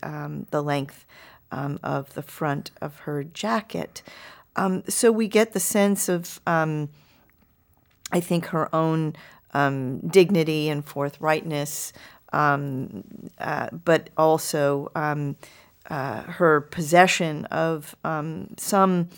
[0.51, 1.05] the length
[1.51, 4.03] um, of the front of her jacket.
[4.57, 6.89] Um, so we get the sense of, um,
[8.13, 9.15] I think, her own
[9.55, 11.93] um, dignity and forthrightness,
[12.33, 13.05] um,
[13.39, 15.37] uh, but also um,
[15.89, 17.95] uh, her possession of
[18.57, 19.09] some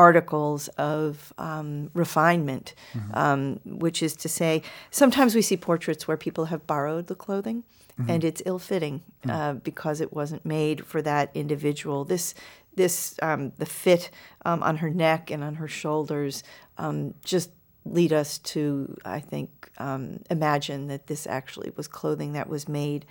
[0.00, 3.14] articles of um, refinement, mm-hmm.
[3.14, 7.64] um, which is to say, sometimes we see portraits where people have borrowed the clothing
[7.98, 8.10] mm-hmm.
[8.10, 9.30] and it's ill fitting mm-hmm.
[9.30, 12.06] uh, because it wasn't made for that individual.
[12.06, 12.34] This,
[12.76, 14.10] this, um, the fit
[14.46, 16.42] um, on her neck and on her shoulders
[16.78, 17.50] um, just
[17.84, 23.04] lead us to, I think, um, imagine that this actually was clothing that was made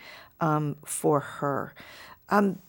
[0.85, 1.75] for her.
[2.29, 2.59] Um,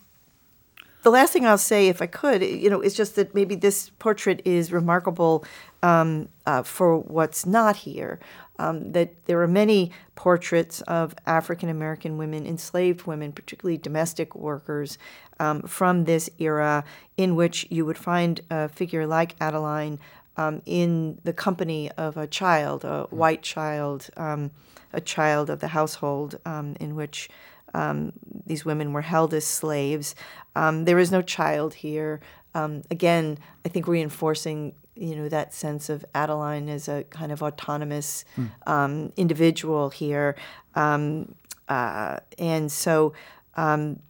[1.03, 3.91] the last thing I'll say, if I could, you know, is just that maybe this
[3.99, 5.45] portrait is remarkable
[5.83, 8.21] um, uh, for what's not here.
[8.59, 14.99] Um, that there are many portraits of African American women, enslaved women, particularly domestic workers,
[15.39, 16.85] um, from this era,
[17.17, 19.99] in which you would find a figure like Adeline
[20.37, 24.51] um, in the company of a child, a white child, um,
[24.93, 27.31] a child of the household, um, in which
[27.75, 28.13] um,
[28.47, 30.15] these women were held as slaves.
[30.57, 32.21] Um, there is no child here.
[32.55, 37.43] Um, again, I think reinforcing you know that sense of Adeline as a kind of
[37.43, 39.17] autonomous mm.
[39.17, 40.37] individual here,
[40.75, 41.35] um,
[41.69, 43.13] uh, and so.
[43.57, 44.01] Um,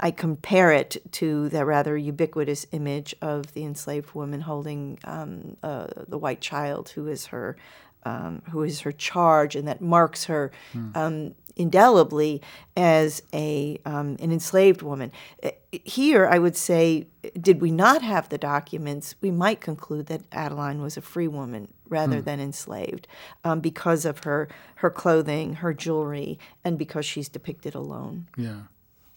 [0.00, 5.86] I compare it to that rather ubiquitous image of the enslaved woman holding um, uh,
[6.06, 7.56] the white child who is her
[8.04, 10.96] um, who is her charge, and that marks her mm.
[10.96, 12.40] um, indelibly
[12.76, 15.12] as a um, an enslaved woman.
[15.42, 20.22] Uh, here, I would say, did we not have the documents, we might conclude that
[20.32, 22.24] Adeline was a free woman rather mm.
[22.24, 23.06] than enslaved
[23.44, 28.28] um, because of her her clothing, her jewelry, and because she's depicted alone.
[28.36, 28.62] Yeah,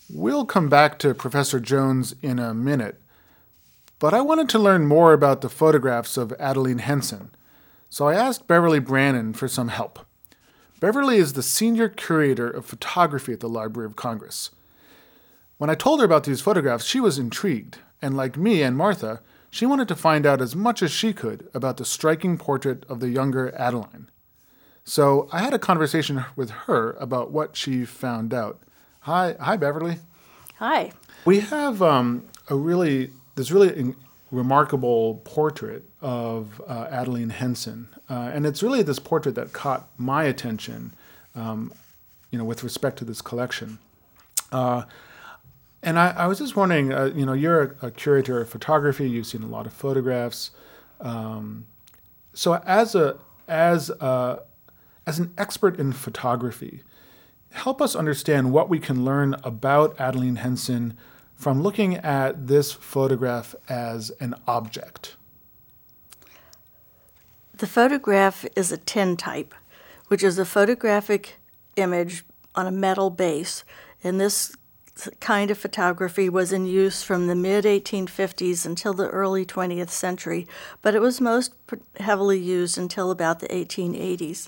[0.10, 3.00] we'll come back to Professor Jones in a minute.
[4.00, 7.30] But I wanted to learn more about the photographs of Adeline Henson.
[7.88, 10.00] So I asked Beverly Brannon for some help.
[10.82, 14.50] Beverly is the senior curator of photography at the Library of Congress.
[15.60, 19.22] When I told her about these photographs, she was intrigued, and like me and Martha,
[19.52, 23.00] she wanted to find out as much as she could about the striking portrait of
[23.00, 24.10] the younger Adeline.
[24.84, 28.60] So I had a conversation with her about what she found out.
[29.02, 30.00] Hi, hi, Beverly.
[30.56, 30.94] Hi.
[31.26, 33.94] We have um, a really this really
[34.32, 37.88] remarkable portrait of uh, Adeline Henson.
[38.10, 40.94] Uh, and it's really this portrait that caught my attention,
[41.36, 41.72] um,
[42.32, 43.80] you know, with respect to this collection.
[44.52, 44.84] Uh,
[45.84, 49.10] and I, I, was just wondering, uh, you know, you're a, a, curator of photography.
[49.10, 50.52] You've seen a lot of photographs.
[51.00, 51.66] Um,
[52.34, 54.44] so, as a as a,
[55.08, 56.84] as an expert in photography,
[57.52, 60.98] help us understand what we can learn about Adeline Henson
[61.42, 65.16] from looking at this photograph as an object?
[67.62, 69.54] The photograph is a tintype,
[70.08, 71.36] which is a photographic
[71.76, 73.64] image on a metal base.
[74.04, 74.56] And this
[75.20, 80.48] kind of photography was in use from the mid 1850s until the early 20th century,
[80.82, 81.54] but it was most
[82.00, 84.48] heavily used until about the 1880s.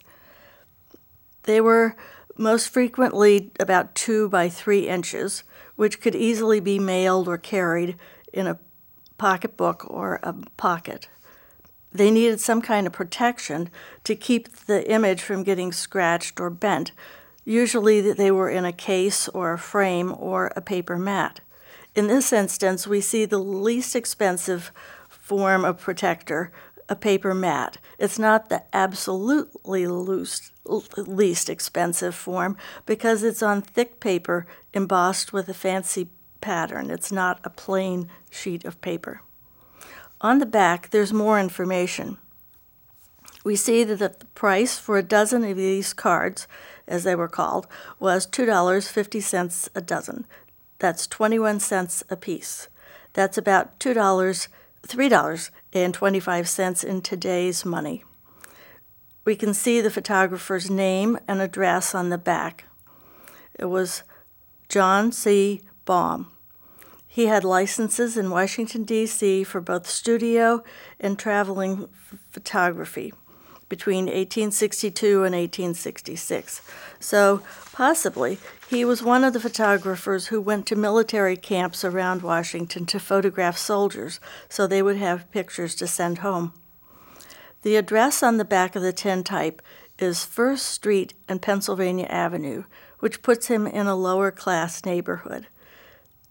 [1.44, 1.96] They were
[2.36, 5.44] most frequently about two by three inches,
[5.76, 7.96] which could easily be mailed or carried
[8.34, 8.58] in a
[9.20, 11.10] pocketbook or a pocket.
[11.94, 13.70] They needed some kind of protection
[14.04, 16.92] to keep the image from getting scratched or bent.
[17.46, 21.42] Usually, they were in a case or a frame or a paper mat.
[21.94, 24.72] In this instance, we see the least expensive
[25.08, 26.52] form of protector,
[26.90, 27.78] a paper mat.
[28.00, 35.54] It's not the absolutely least expensive form because it's on thick paper embossed with a
[35.54, 36.10] fancy
[36.42, 36.90] pattern.
[36.90, 39.22] It's not a plain sheet of paper.
[40.24, 42.18] On the back, there's more information.
[43.44, 46.48] we see that the price for a dozen of these cards,
[46.88, 47.68] as they were called,
[48.00, 50.26] was $2.50 a dozen.
[50.80, 52.70] That's 21 cents a piece.
[53.12, 54.48] That's about $2,
[54.88, 58.06] $3.25 in today's money.
[59.26, 62.64] We can see the photographer's name and address on the back.
[63.60, 64.04] It was
[64.70, 65.62] John C.
[65.86, 66.33] Baum.
[67.14, 69.44] He had licenses in Washington, D.C.
[69.44, 70.64] for both studio
[71.00, 71.88] and traveling
[72.32, 73.14] photography
[73.70, 76.64] between 1862 and 1866.
[77.00, 82.88] So, possibly, he was one of the photographers who went to military camps around Washington
[82.88, 86.52] to photograph soldiers so they would have pictures to send home.
[87.62, 89.62] The address on the back of the tintype
[90.00, 92.64] is First Street and Pennsylvania Avenue,
[92.98, 95.46] which puts him in a lower class neighborhood.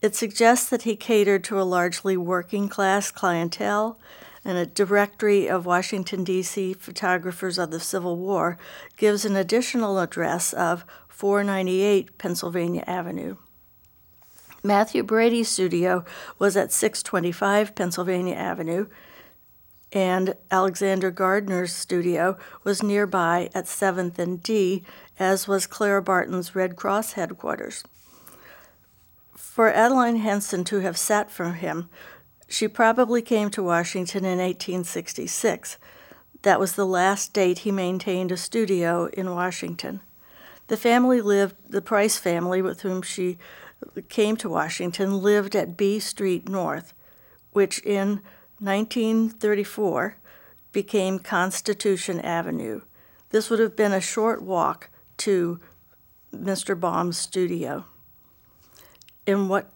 [0.02, 4.00] It suggests that he catered to a largely working class clientele
[4.44, 6.74] and a directory of Washington, D.C.
[6.74, 8.58] photographers of the Civil War
[8.96, 13.36] gives an additional address of 498 Pennsylvania Avenue.
[14.64, 16.04] Mathew Brady's studio
[16.36, 18.88] was at 625 Pennsylvania Avenue,
[19.92, 24.82] and Alexander Gardner's studio was nearby at 7th and D,
[25.20, 27.84] as was Clara Barton's Red Cross headquarters.
[29.52, 31.90] For Adeline Henson to have sat for him
[32.48, 35.76] she probably came to Washington in 1866.
[36.40, 40.00] That was the last date he maintained a studio in Washington.
[40.68, 43.36] The family lived, the Price family with whom she
[44.08, 46.94] came to Washington, lived at B Street North,
[47.52, 48.22] which in
[48.58, 50.16] 1934
[50.72, 52.80] became Constitution Avenue.
[53.28, 54.88] This would have been a short walk
[55.18, 55.60] to
[56.34, 56.78] Mr.
[56.80, 57.84] Baum's studio.
[59.26, 59.70] In what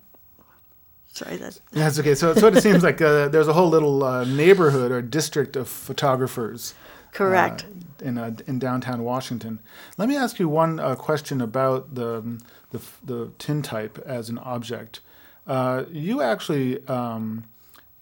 [1.17, 2.15] Sorry, that's That's okay.
[2.15, 5.57] So it sort of seems like uh, there's a whole little uh, neighborhood or district
[5.57, 6.75] of photographers.
[7.13, 7.65] correct.
[7.65, 9.61] uh, in uh, in downtown Washington.
[9.97, 12.39] Let me ask you one uh, question about the
[12.71, 15.01] the, the tintype as an object.
[15.47, 17.45] Uh, you actually um,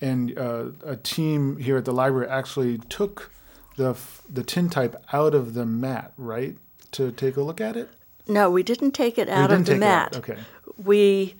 [0.00, 3.30] and uh, a team here at the library actually took
[3.76, 6.56] the f- the tintype out of the mat, right,
[6.90, 7.90] to take a look at it.
[8.26, 10.16] no, we didn't take it out of the mat.
[10.16, 10.38] Okay.
[10.82, 11.34] We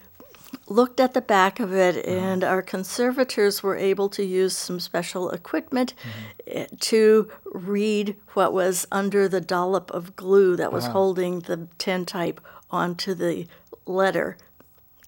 [0.69, 5.31] looked at the back of it, and our conservators were able to use some special
[5.31, 5.95] equipment
[6.47, 12.41] eh, to read what was under the dollop of glue that was holding the tintype
[12.71, 13.47] onto the
[13.87, 14.37] letter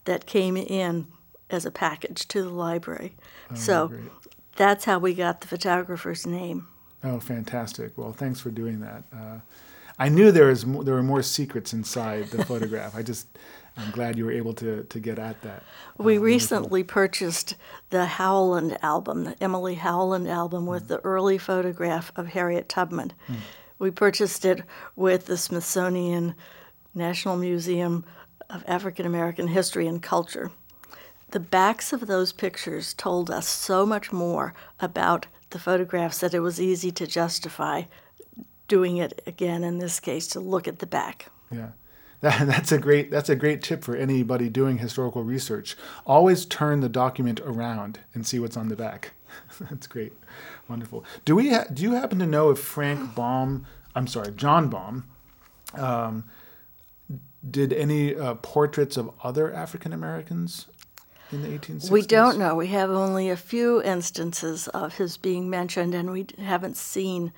[0.05, 1.07] that came in
[1.49, 3.15] as a package to the library.
[3.55, 4.01] so great.
[4.57, 6.67] that's how we got the photographer's name.
[7.05, 7.97] Oh, fantastic!
[7.97, 9.05] Well, thanks for doing that.
[9.15, 9.39] Uh,
[9.99, 12.97] I knew there was mo- there were more secrets inside the photograph.
[12.97, 13.29] I just
[13.77, 15.63] I'm glad you were able to to get at that.
[15.99, 17.57] We uh, recently purchased
[17.91, 20.89] the Howland album, the Emily Howland album, with mm.
[20.89, 23.13] the early photograph of Harriet Tubman.
[23.29, 23.37] Mm.
[23.79, 24.63] We purchased it
[24.95, 26.35] with the Smithsonian
[26.95, 28.05] National Museum
[28.49, 30.51] of African American History and Culture.
[31.31, 36.41] The backs of those pictures told us so much more about the photographs that it
[36.41, 37.83] was easy to justify
[38.69, 41.27] doing it again in this case to look at the back.
[41.51, 41.71] Yeah.
[42.21, 45.77] That, that's a great that's a great tip for anybody doing historical research.
[46.07, 49.13] Always turn the document around and see what's on the back.
[49.61, 50.13] that's great,
[50.69, 51.05] wonderful.
[51.25, 55.05] Do we ha- do you happen to know if Frank Baum, I'm sorry, John Baum,
[55.75, 56.25] um,
[57.49, 60.67] did any uh, portraits of other African Americans
[61.31, 61.91] in the 1860s?
[61.91, 62.55] We don't know.
[62.55, 67.33] We have only a few instances of his being mentioned, and we haven't seen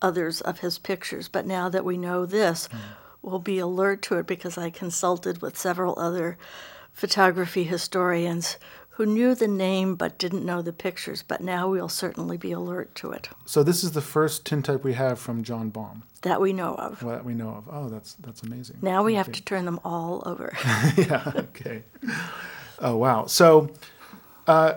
[0.00, 1.28] others of his pictures.
[1.28, 2.68] But now that we know this,
[3.28, 6.36] we'll be alert to it because I consulted with several other
[6.92, 8.56] photography historians
[8.90, 11.22] who knew the name but didn't know the pictures.
[11.22, 14.94] But now we'll certainly be alert to it So this is the first tintype we
[14.94, 17.02] have from John Baum, that we know of.
[17.02, 17.68] well, that we know of.
[17.70, 18.78] Oh, that's that's amazing.
[18.82, 20.52] Now we have to turn them all over.
[20.96, 21.32] yeah.
[21.36, 21.84] Okay.
[22.80, 23.26] Oh wow.
[23.26, 23.70] So,
[24.48, 24.74] uh,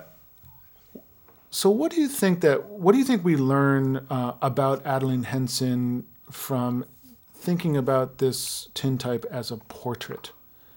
[1.50, 5.24] so what do you think that what do you think we learn uh, about Adeline
[5.24, 6.86] Henson from
[7.42, 10.32] thinking about this tintype as a portrait,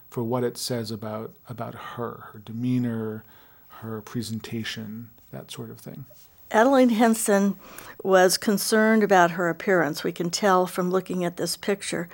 [0.09, 3.23] for what it says about about her, her demeanor,
[3.69, 6.07] her presentation, that sort of thing.
[6.51, 7.57] Adeline Henson
[8.03, 10.03] was concerned about her appearance.
[10.03, 12.09] We can tell from looking at this picture.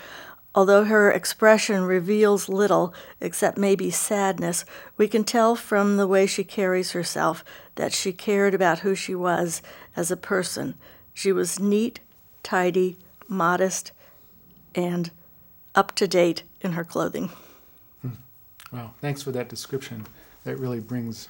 [0.52, 4.64] Although her expression reveals little except maybe sadness,
[4.96, 7.44] we can tell from the way she carries herself
[7.76, 9.62] that she cared about who she was
[9.94, 10.74] as a person.
[11.14, 12.00] She was neat,
[12.42, 12.96] tidy,
[13.28, 13.92] modest,
[14.74, 15.10] and
[15.74, 17.30] up to date in her clothing.
[18.72, 18.94] Wow.
[19.00, 20.06] Thanks for that description.
[20.44, 21.28] That really brings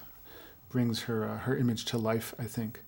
[0.69, 2.33] brings her uh, her image to life.
[2.39, 2.81] I think.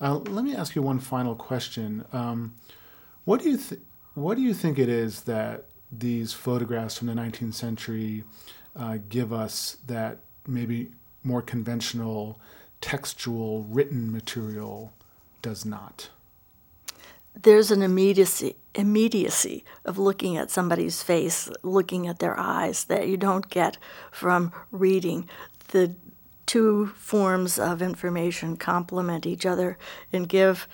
[0.00, 2.04] Uh, let me ask you one final question.
[2.12, 2.54] Um,
[3.24, 3.80] what do you th-
[4.14, 8.24] what do you think it is that these photographs from the 19th century
[8.76, 10.88] uh, give us that maybe
[11.24, 12.38] more conventional
[12.80, 14.92] textual written material
[15.40, 16.10] does not?
[17.40, 23.16] There's an immediacy immediacy of looking at somebody's face, looking at their eyes that you
[23.16, 23.76] don't get
[24.12, 25.28] from reading.
[25.72, 25.96] The
[26.46, 29.76] two forms of information complement each other
[30.12, 30.68] and give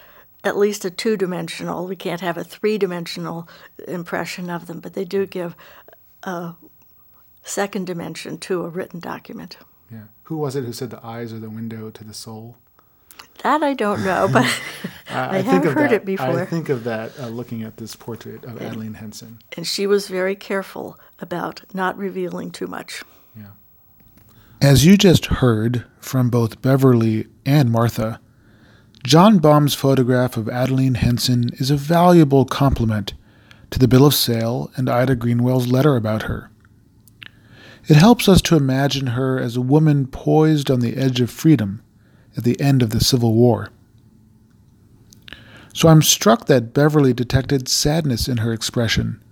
[0.44, 3.48] at least a two dimensional, we can't have a three dimensional
[3.88, 5.56] impression of them, but they do give
[6.24, 6.52] a
[7.42, 9.56] second dimension to a written document.
[9.90, 10.04] Yeah.
[10.24, 12.58] Who was it who said the eyes are the window to the soul?
[13.44, 14.46] That I don't know, but
[15.10, 16.40] I, I, have heard that, it before.
[16.40, 19.38] I think of that uh, looking at this portrait of Adeline Henson.
[19.54, 23.02] And she was very careful about not revealing too much.
[23.36, 23.48] Yeah.
[24.62, 28.18] As you just heard from both Beverly and Martha,
[29.04, 33.12] John Baum's photograph of Adeline Henson is a valuable complement
[33.72, 36.50] to the bill of sale and Ida Greenwell's letter about her.
[37.88, 41.82] It helps us to imagine her as a woman poised on the edge of freedom
[42.36, 43.70] at the end of the Civil War.
[45.72, 49.22] So I'm struck that Beverly detected sadness in her expression,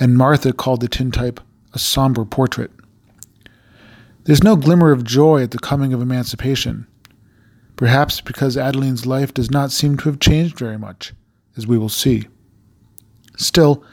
[0.00, 1.40] and Martha called the tintype
[1.74, 2.70] a somber portrait.
[4.24, 6.86] There's no glimmer of joy at the coming of emancipation
[7.78, 11.14] perhaps because Adeline's life does not seem to have changed very much,
[11.56, 12.26] as we will see.
[13.36, 13.84] Still,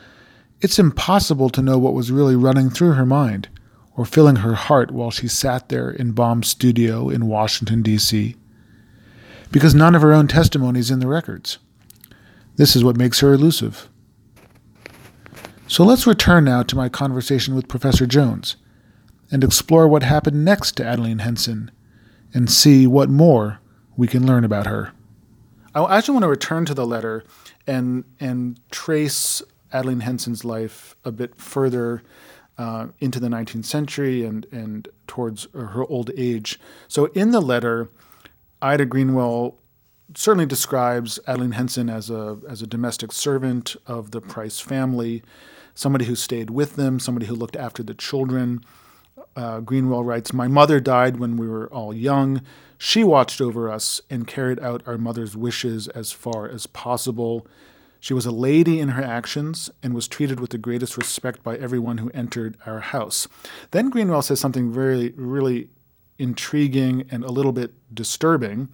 [0.60, 3.48] it's impossible to know what was really running through her mind
[3.98, 8.36] or filling her heart while she sat there in Baum's studio in Washington, D.C.,
[9.52, 11.60] because none of her own testimony is in the records.
[12.58, 13.90] This is what makes her elusive.
[15.68, 18.56] So let's return now to my conversation with Professor Jones
[19.32, 21.72] and explore what happened next to Adeline Henson
[22.34, 23.60] and see what more
[23.98, 24.92] we can learn about her.
[25.74, 27.24] I actually want to return to the letter
[27.68, 29.42] and and trace
[29.74, 32.04] Adeline Henson's life a bit further
[32.58, 36.60] uh, into the 19th century and and towards her old age.
[36.88, 37.90] So in the letter,
[38.62, 39.58] Ida Greenwell
[40.14, 45.24] certainly describes Adeline Henson as a as a domestic servant of the Price family,
[45.74, 48.64] somebody who stayed with them, somebody who looked after the children.
[49.36, 52.42] Uh, Greenwell writes, "My mother died when we were all young.
[52.78, 57.48] She watched over us and carried out our mother's wishes as far as possible.
[58.06, 61.58] She was a lady in her actions and was treated with the greatest respect by
[61.58, 63.28] everyone who entered our house.
[63.72, 65.70] Then Greenwell says something very, really
[66.20, 68.70] intriguing and a little bit disturbing.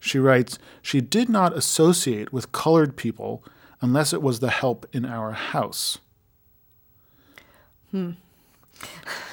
[0.00, 3.44] She writes, She did not associate with colored people
[3.80, 5.98] unless it was the help in our house.
[7.92, 8.10] Hmm.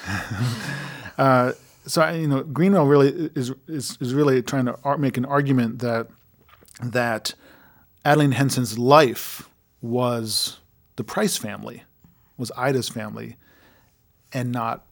[1.18, 1.54] uh,
[1.84, 6.06] so you know Greenwell really is is, is really trying to make an argument that
[6.80, 7.34] that
[8.04, 9.48] Adeline Henson's life
[9.80, 10.58] was
[10.96, 11.84] the Price family,
[12.36, 13.36] was Ida's family,
[14.32, 14.86] and not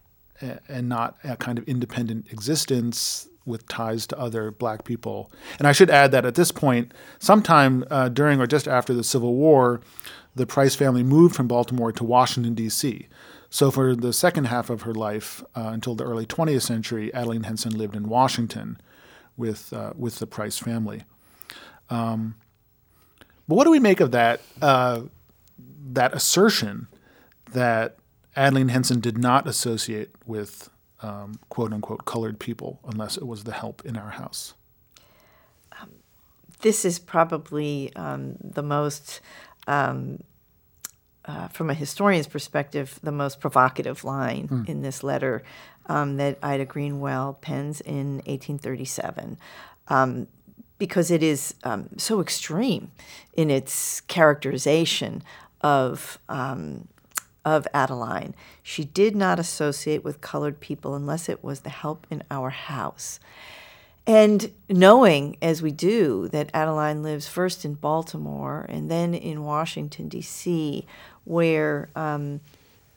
[0.69, 5.31] and not a kind of independent existence with ties to other black people.
[5.59, 9.05] And I should add that at this point, sometime uh, during or just after the
[9.05, 9.81] Civil War,
[10.35, 13.09] the Price family moved from Baltimore to Washington D.C.
[13.51, 17.43] So, for the second half of her life, uh, until the early 20th century, Adeline
[17.43, 18.81] Henson lived in Washington
[19.37, 21.03] with, uh, with the Price family.
[21.91, 22.37] Um,
[23.49, 25.03] but what do we make of that, uh,
[25.93, 26.89] that assertion
[27.53, 27.97] that
[28.37, 30.71] Adeline Henson did not associate with
[31.03, 34.55] um, quote unquote colored people unless it was the help in our house?
[35.81, 35.91] Um,
[36.61, 39.21] this is probably um, the most
[39.67, 40.23] um,
[41.25, 44.69] uh, from a historian's perspective, the most provocative line mm.
[44.69, 45.43] in this letter
[45.87, 49.39] um, that Ida Greenwell pens in 1837.
[50.83, 52.91] Because it is um, so extreme
[53.35, 55.23] in its characterization
[55.61, 56.89] of um,
[57.45, 58.35] of Adeline.
[58.65, 63.21] She did not associate with colored people unless it was the help in our house.
[64.09, 70.09] And knowing, as we do, that Adeline lives first in Baltimore and then in Washington,
[70.09, 70.85] D.C.,
[71.23, 72.41] where um,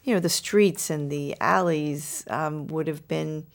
[0.04, 3.46] you know the streets and the alleys um, would have been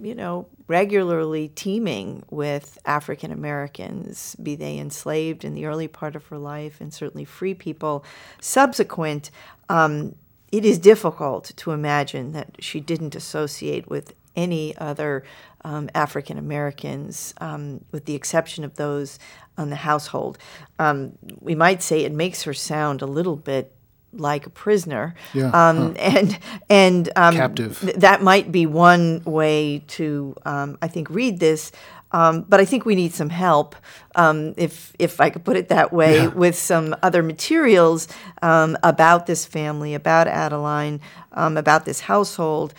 [0.00, 6.26] you know regularly teeming with African Americans, be they enslaved in the early part of
[6.26, 8.04] her life and certainly free people
[8.40, 9.30] subsequent.
[9.68, 10.16] Um,
[10.52, 15.24] it is difficult to imagine that she didn't associate with any other
[15.64, 19.18] um, African Americans, um, with the exception of those
[19.58, 20.38] on the household.
[20.78, 23.72] Um, we might say it makes her sound a little bit
[24.20, 25.14] like a prisoner.
[25.34, 25.50] Yeah.
[25.50, 25.92] Um, huh.
[25.98, 26.38] And
[26.68, 27.80] and um, captive.
[27.80, 31.72] Th- that might be one way to, um, I think, read this.
[32.12, 33.74] Um, but I think we need some help,
[34.14, 36.26] um, if if I could put it that way, Yeah.
[36.28, 38.06] with some other materials
[38.42, 41.00] um, about this family, about Adeline,
[41.32, 42.72] um, about this household,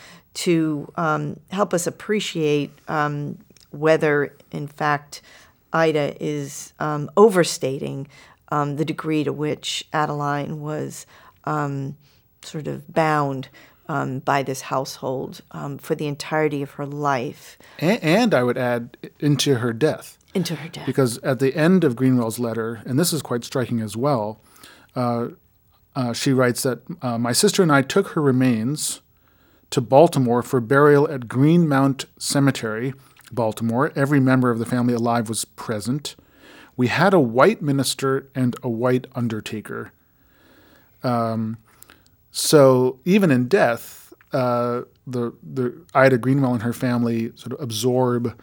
[0.45, 3.37] to um, help us appreciate um,
[3.71, 5.21] whether, in fact,
[5.73, 8.07] Ida is um, overstating
[8.49, 11.05] um, the degree to which Adeline was
[11.47, 11.95] um,
[12.43, 13.49] sort of bound
[13.89, 18.57] um, by this household um, for the entirety of her life And, and I would
[18.57, 20.17] add into her death.
[20.33, 20.85] into her death.
[20.85, 24.41] Because at the end of Greenwell's letter, and this is quite striking as well,
[24.95, 25.29] uh,
[25.95, 29.01] uh, she writes that uh, my sister and I took her remains
[29.69, 32.93] to Baltimore for burial at Greenmount Cemetery,
[33.31, 33.91] Baltimore.
[33.95, 36.15] Every member of the family alive was present.
[36.75, 39.91] We had a white minister and a white undertaker.
[41.07, 41.57] Um,
[42.31, 48.39] so even in death, uh, the the Ida Greenwell and her family sort of absorb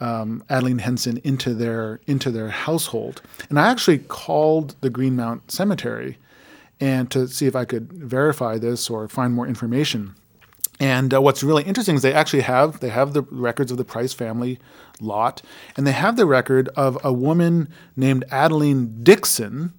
[0.00, 3.22] um, Adeline Henson into their into their household.
[3.48, 6.18] And I actually called the Greenmount Cemetery
[6.80, 10.14] and to see if I could verify this or find more information.
[10.78, 13.84] And uh, what's really interesting is they actually have they have the records of the
[13.84, 14.58] Price family
[15.00, 15.42] lot,
[15.76, 19.72] and they have the record of a woman named Adeline Dixon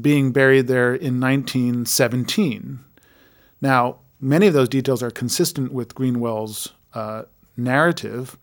[0.00, 2.80] being buried there in 1917.
[3.60, 7.22] Now, many of those details are consistent with Greenwell's uh,
[7.56, 8.38] narrative.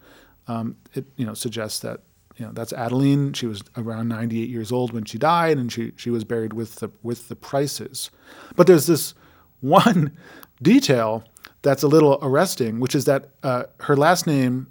[0.47, 2.01] Um, it you know suggests that
[2.37, 3.33] you know that's Adeline.
[3.33, 6.75] She was around 98 years old when she died, and she she was buried with
[6.75, 8.09] the with the Prices.
[8.55, 9.13] But there's this
[9.61, 10.17] one
[10.61, 11.23] detail
[11.61, 14.67] that's a little arresting, which is that uh, her last name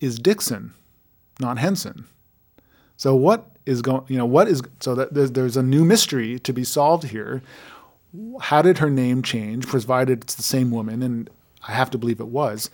[0.00, 0.72] is Dixon,
[1.38, 2.06] not Henson.
[2.96, 4.04] So what is going?
[4.08, 7.42] You know what is so that there's, there's a new mystery to be solved here.
[8.40, 9.66] How did her name change?
[9.66, 11.28] Provided it's the same woman, and
[11.66, 12.70] I have to believe it was.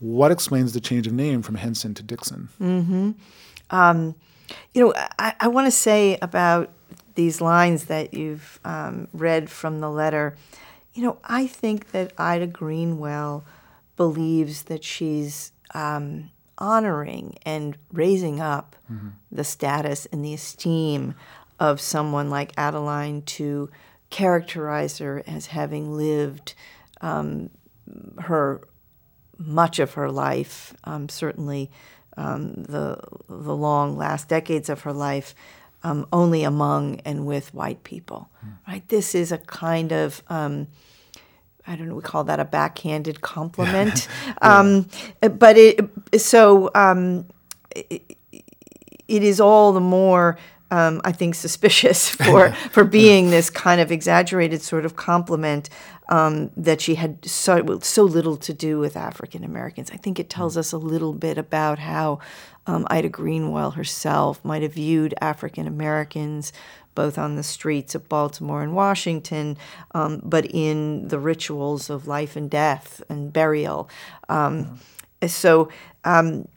[0.00, 2.48] What explains the change of name from Henson to Dixon?
[2.60, 3.12] mm-hmm.
[4.74, 6.70] You know, I, I want to say about
[7.14, 10.36] these lines that you've um, read from the letter.
[10.92, 13.44] You know, I think that Ida Greenwell
[13.96, 18.76] believes that she's um, honoring and raising up
[19.30, 21.14] the status and the esteem
[21.58, 23.70] of someone like Adeline to
[24.10, 26.54] characterize her as having lived
[27.00, 27.50] um,
[28.18, 28.60] her
[29.38, 31.70] much of her life, um, certainly
[32.16, 32.98] um, the
[33.28, 35.34] the long last decades of her life,
[35.82, 38.28] um, only among and with white people.
[38.68, 38.86] Right.
[38.88, 40.68] This is a kind of um,
[41.66, 41.94] I don't know.
[41.94, 44.08] We call that a backhanded compliment.
[44.42, 44.88] um,
[45.20, 45.80] but it
[46.20, 47.26] so um,
[47.74, 48.16] it,
[49.08, 50.38] it is all the more.
[50.70, 55.70] Um, I think suspicious for for being this kind of exaggerated sort of compliment
[56.08, 59.90] um, that she had so so little to do with African Americans.
[59.92, 62.18] I think it tells us a little bit about how
[62.66, 66.52] um, Ida Greenwell herself might have viewed African Americans
[66.94, 69.56] both on the streets of Baltimore and Washington,
[69.94, 73.88] um, but in the rituals of life and death and burial.
[74.28, 74.80] Um,
[75.26, 75.70] So
[76.04, 76.48] um,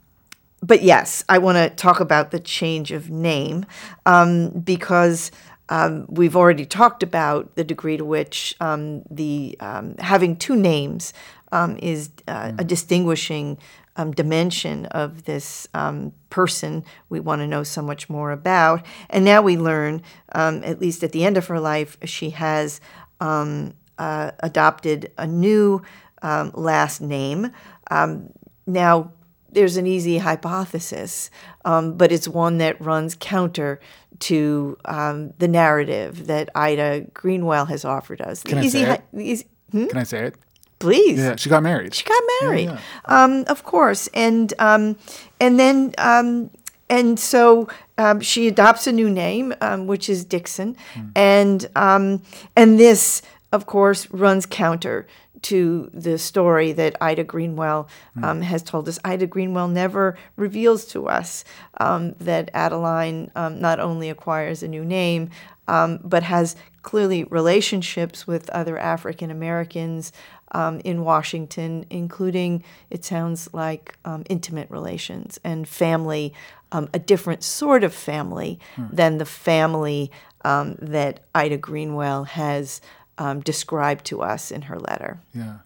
[0.61, 3.65] but yes, I want to talk about the change of name
[4.05, 5.31] um, because
[5.69, 11.13] um, we've already talked about the degree to which um, the um, having two names
[11.51, 13.57] um, is uh, a distinguishing
[13.97, 18.85] um, dimension of this um, person we want to know so much more about.
[19.09, 20.01] And now we learn,
[20.33, 22.79] um, at least at the end of her life, she has
[23.19, 25.81] um, uh, adopted a new
[26.21, 27.51] um, last name.
[27.91, 28.31] Um,
[28.65, 29.11] now,
[29.51, 31.31] there's an easy hypothesis,
[31.65, 33.79] um, but it's one that runs counter
[34.19, 38.41] to um, the narrative that Ida Greenwell has offered us.
[38.43, 39.03] The Can I say hy- it?
[39.19, 40.35] easy- Can I say it?
[40.79, 41.19] Please.
[41.19, 41.93] Yeah, she got married.
[41.93, 42.79] She got married, yeah.
[43.05, 44.97] Um, of course, and um,
[45.39, 46.49] and then um,
[46.89, 47.67] and so
[47.97, 50.75] um, she adopts a new name, um, which is Dixon,
[51.15, 52.21] and um,
[52.55, 53.21] and this,
[53.51, 55.07] of course, runs counter
[55.43, 57.87] to the story that Ida Greenwell
[58.21, 58.97] um, has told us.
[59.03, 61.43] Ida Greenwell never reveals to us
[61.79, 65.29] um, that Adeline um, not only acquires a new name,
[65.67, 70.11] um, but has clearly relationships with other African Americans
[70.51, 76.33] um, in Washington, including, it sounds like, um, intimate relations and family,
[76.71, 78.59] um, a different sort of family
[78.91, 80.11] than the family
[80.43, 82.81] um, that Ida Greenwell has
[83.17, 85.19] um, described to us in her letter.
[85.33, 85.57] Yeah.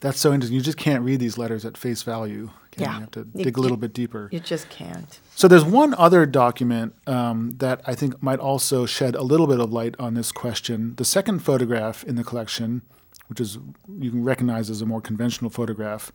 [0.00, 0.56] That's so interesting.
[0.56, 2.50] You just can't read these letters at face value.
[2.76, 2.94] Yeah.
[2.94, 4.28] You have to You dig a little bit deeper.
[4.30, 5.18] You just can't.
[5.34, 9.60] So there's one other document um, that I think might also shed a little bit
[9.60, 10.94] of light on this question.
[10.96, 12.82] The second photograph in the collection
[13.28, 13.58] which is
[13.98, 16.12] you can recognize as a more conventional photograph,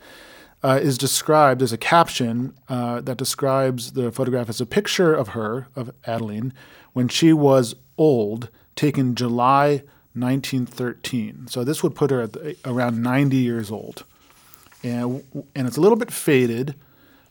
[0.64, 5.30] uh, is described as a caption uh, that describes the photograph as a picture of
[5.30, 6.54] her, of Adeline,
[6.94, 9.84] when she was old, taken July
[10.14, 11.48] 1913.
[11.48, 14.04] So this would put her at the, around 90 years old.
[14.84, 15.24] And,
[15.56, 16.76] and it's a little bit faded,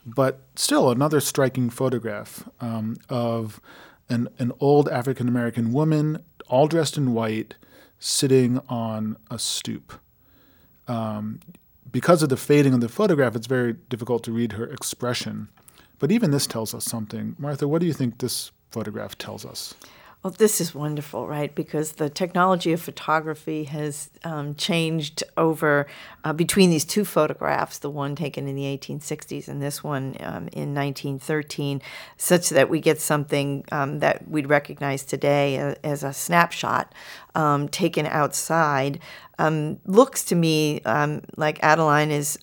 [0.06, 3.60] but still another striking photograph um, of
[4.08, 7.54] an, an old African American woman, all dressed in white,
[8.00, 9.92] sitting on a stoop.
[10.88, 11.38] Um,
[11.92, 15.48] because of the fading of the photograph, it's very difficult to read her expression.
[15.98, 17.36] But even this tells us something.
[17.38, 19.74] Martha, what do you think this photograph tells us?
[20.22, 21.54] Well, this is wonderful, right?
[21.54, 25.86] Because the technology of photography has um, changed over
[26.24, 30.48] uh, between these two photographs, the one taken in the 1860s and this one um,
[30.52, 31.80] in 1913,
[32.18, 36.94] such that we get something um, that we'd recognize today as, as a snapshot
[37.34, 39.00] um, taken outside.
[39.38, 42.38] Um, looks to me um, like Adeline is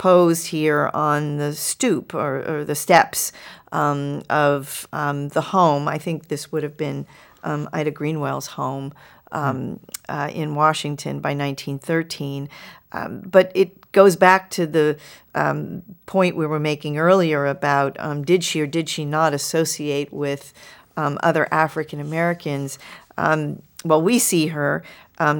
[0.00, 3.32] posed here on the stoop or, or the steps
[3.72, 5.88] um, of um, the home.
[5.88, 7.06] I think this would have been
[7.42, 8.92] um, Ida Greenwell's home
[9.32, 12.48] um, uh, in Washington by 1913.
[12.92, 14.98] Um, but it goes back to the
[15.34, 17.96] um, point we were making earlier about
[18.26, 20.52] did she or did she not associate with
[20.96, 22.78] other African Americans?
[23.16, 24.82] well, we see her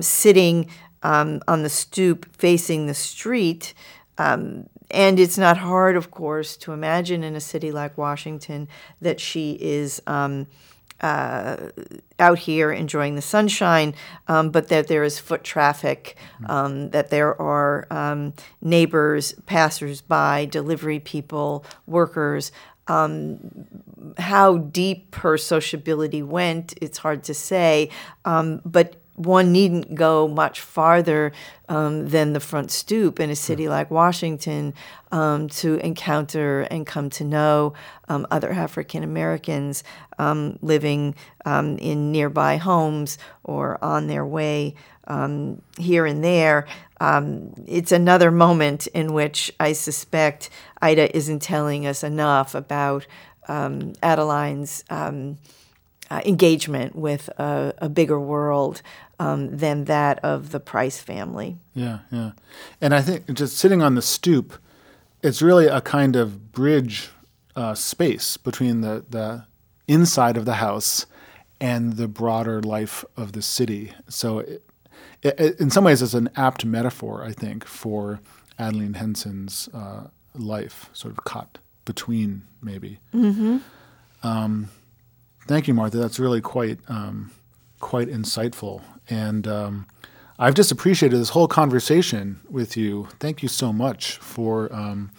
[0.00, 0.70] sitting
[1.02, 3.74] on the stoop facing the street.
[4.90, 8.68] And it's not hard, of course, to imagine in a city like Washington
[9.00, 10.46] that she is um,
[11.00, 11.70] uh,
[12.18, 13.94] out here enjoying the sunshine,
[14.28, 16.16] um, but that there is foot traffic,
[16.46, 22.52] um, that there are um, neighbors, passersby, delivery people, workers.
[22.86, 23.66] Um,
[24.18, 27.90] how deep her sociability went, it's hard to say,
[28.24, 31.32] um, but one needn't go much farther
[31.68, 34.72] um, than the front stoop in a city like Washington
[35.12, 37.74] um, to encounter and come to know
[38.08, 39.84] um, other African Americans
[40.18, 41.14] um, living
[41.44, 44.74] um, in nearby homes or on their way
[45.06, 46.66] um, here and there.
[47.66, 50.48] it's another moment in which I suspect
[50.80, 53.06] Ida isn't telling us enough about
[53.48, 54.84] Adeline's.
[56.12, 58.82] Uh, engagement with a, a bigger world
[59.20, 61.56] um, than that of the Price family.
[61.72, 62.32] Yeah, yeah.
[62.80, 64.54] And I think just sitting on the stoop,
[65.22, 67.10] it's really a kind of bridge
[67.54, 69.44] uh, space between the, the
[69.86, 71.06] inside of the house
[71.60, 73.92] and the broader life of the city.
[74.08, 74.64] So, it,
[75.22, 78.18] it, in some ways, it's an apt metaphor, I think, for
[78.58, 82.98] Adeline Henson's uh, life, sort of caught between, maybe.
[83.14, 83.58] Mm-hmm.
[84.24, 84.70] Um,
[85.50, 85.98] thank you, Martha.
[85.98, 87.32] That's really quite um,
[87.80, 88.82] quite insightful.
[89.08, 89.86] And um,
[90.38, 93.08] I've just appreciated this whole conversation with you.
[93.18, 95.10] Thank you so much for um,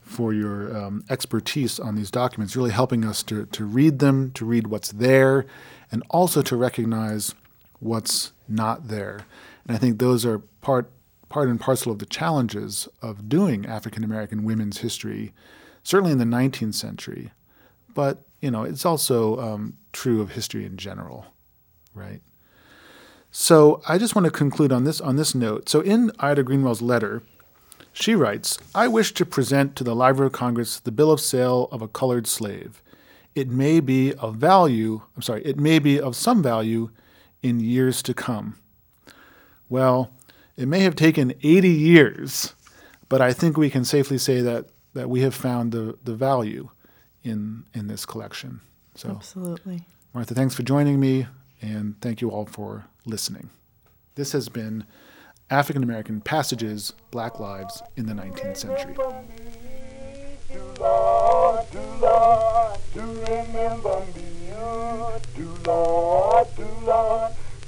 [0.00, 4.44] for your um, expertise on these documents, really helping us to, to read them, to
[4.44, 5.46] read what's there,
[5.92, 7.34] and also to recognize
[7.78, 9.20] what's not there.
[9.66, 10.90] And I think those are part
[11.28, 15.32] part and parcel of the challenges of doing African American women's history,
[15.84, 17.30] certainly in the 19th century.
[17.94, 21.26] But you know, it's also um, true of history in general,
[21.94, 22.20] right?
[23.30, 25.68] So I just want to conclude on this on this note.
[25.68, 27.22] So in Ida Greenwell's letter,
[27.92, 31.68] she writes, "I wish to present to the Library of Congress the bill of sale
[31.70, 32.82] of a colored slave.
[33.34, 36.90] It may be of value, I'm sorry, it may be of some value
[37.42, 38.56] in years to come."
[39.68, 40.10] Well,
[40.56, 42.54] it may have taken 80 years,
[43.08, 46.70] but I think we can safely say that that we have found the the value
[47.26, 48.60] in in this collection.
[48.94, 49.86] So Absolutely.
[50.14, 51.26] Martha, thanks for joining me
[51.60, 53.50] and thank you all for listening.
[54.14, 54.84] This has been
[55.50, 58.94] African American Passages Black Lives in the 19th Century.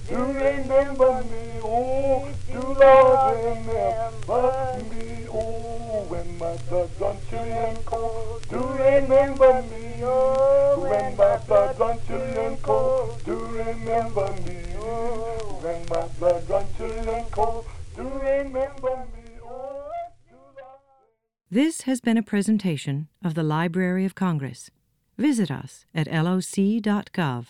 [0.08, 5.67] Do remember me, oh, do Lord remember me, oh,
[6.08, 8.46] when my blood runs chilly and cold.
[8.48, 13.22] Do remember me, oh, when chilly and cold.
[13.24, 15.86] Do remember me, oh, when
[16.76, 17.66] chilly and cold.
[17.96, 19.90] Do remember me, oh.
[21.50, 24.70] This has been a presentation of the Library of Congress.
[25.16, 27.46] Visit us at loc.gov.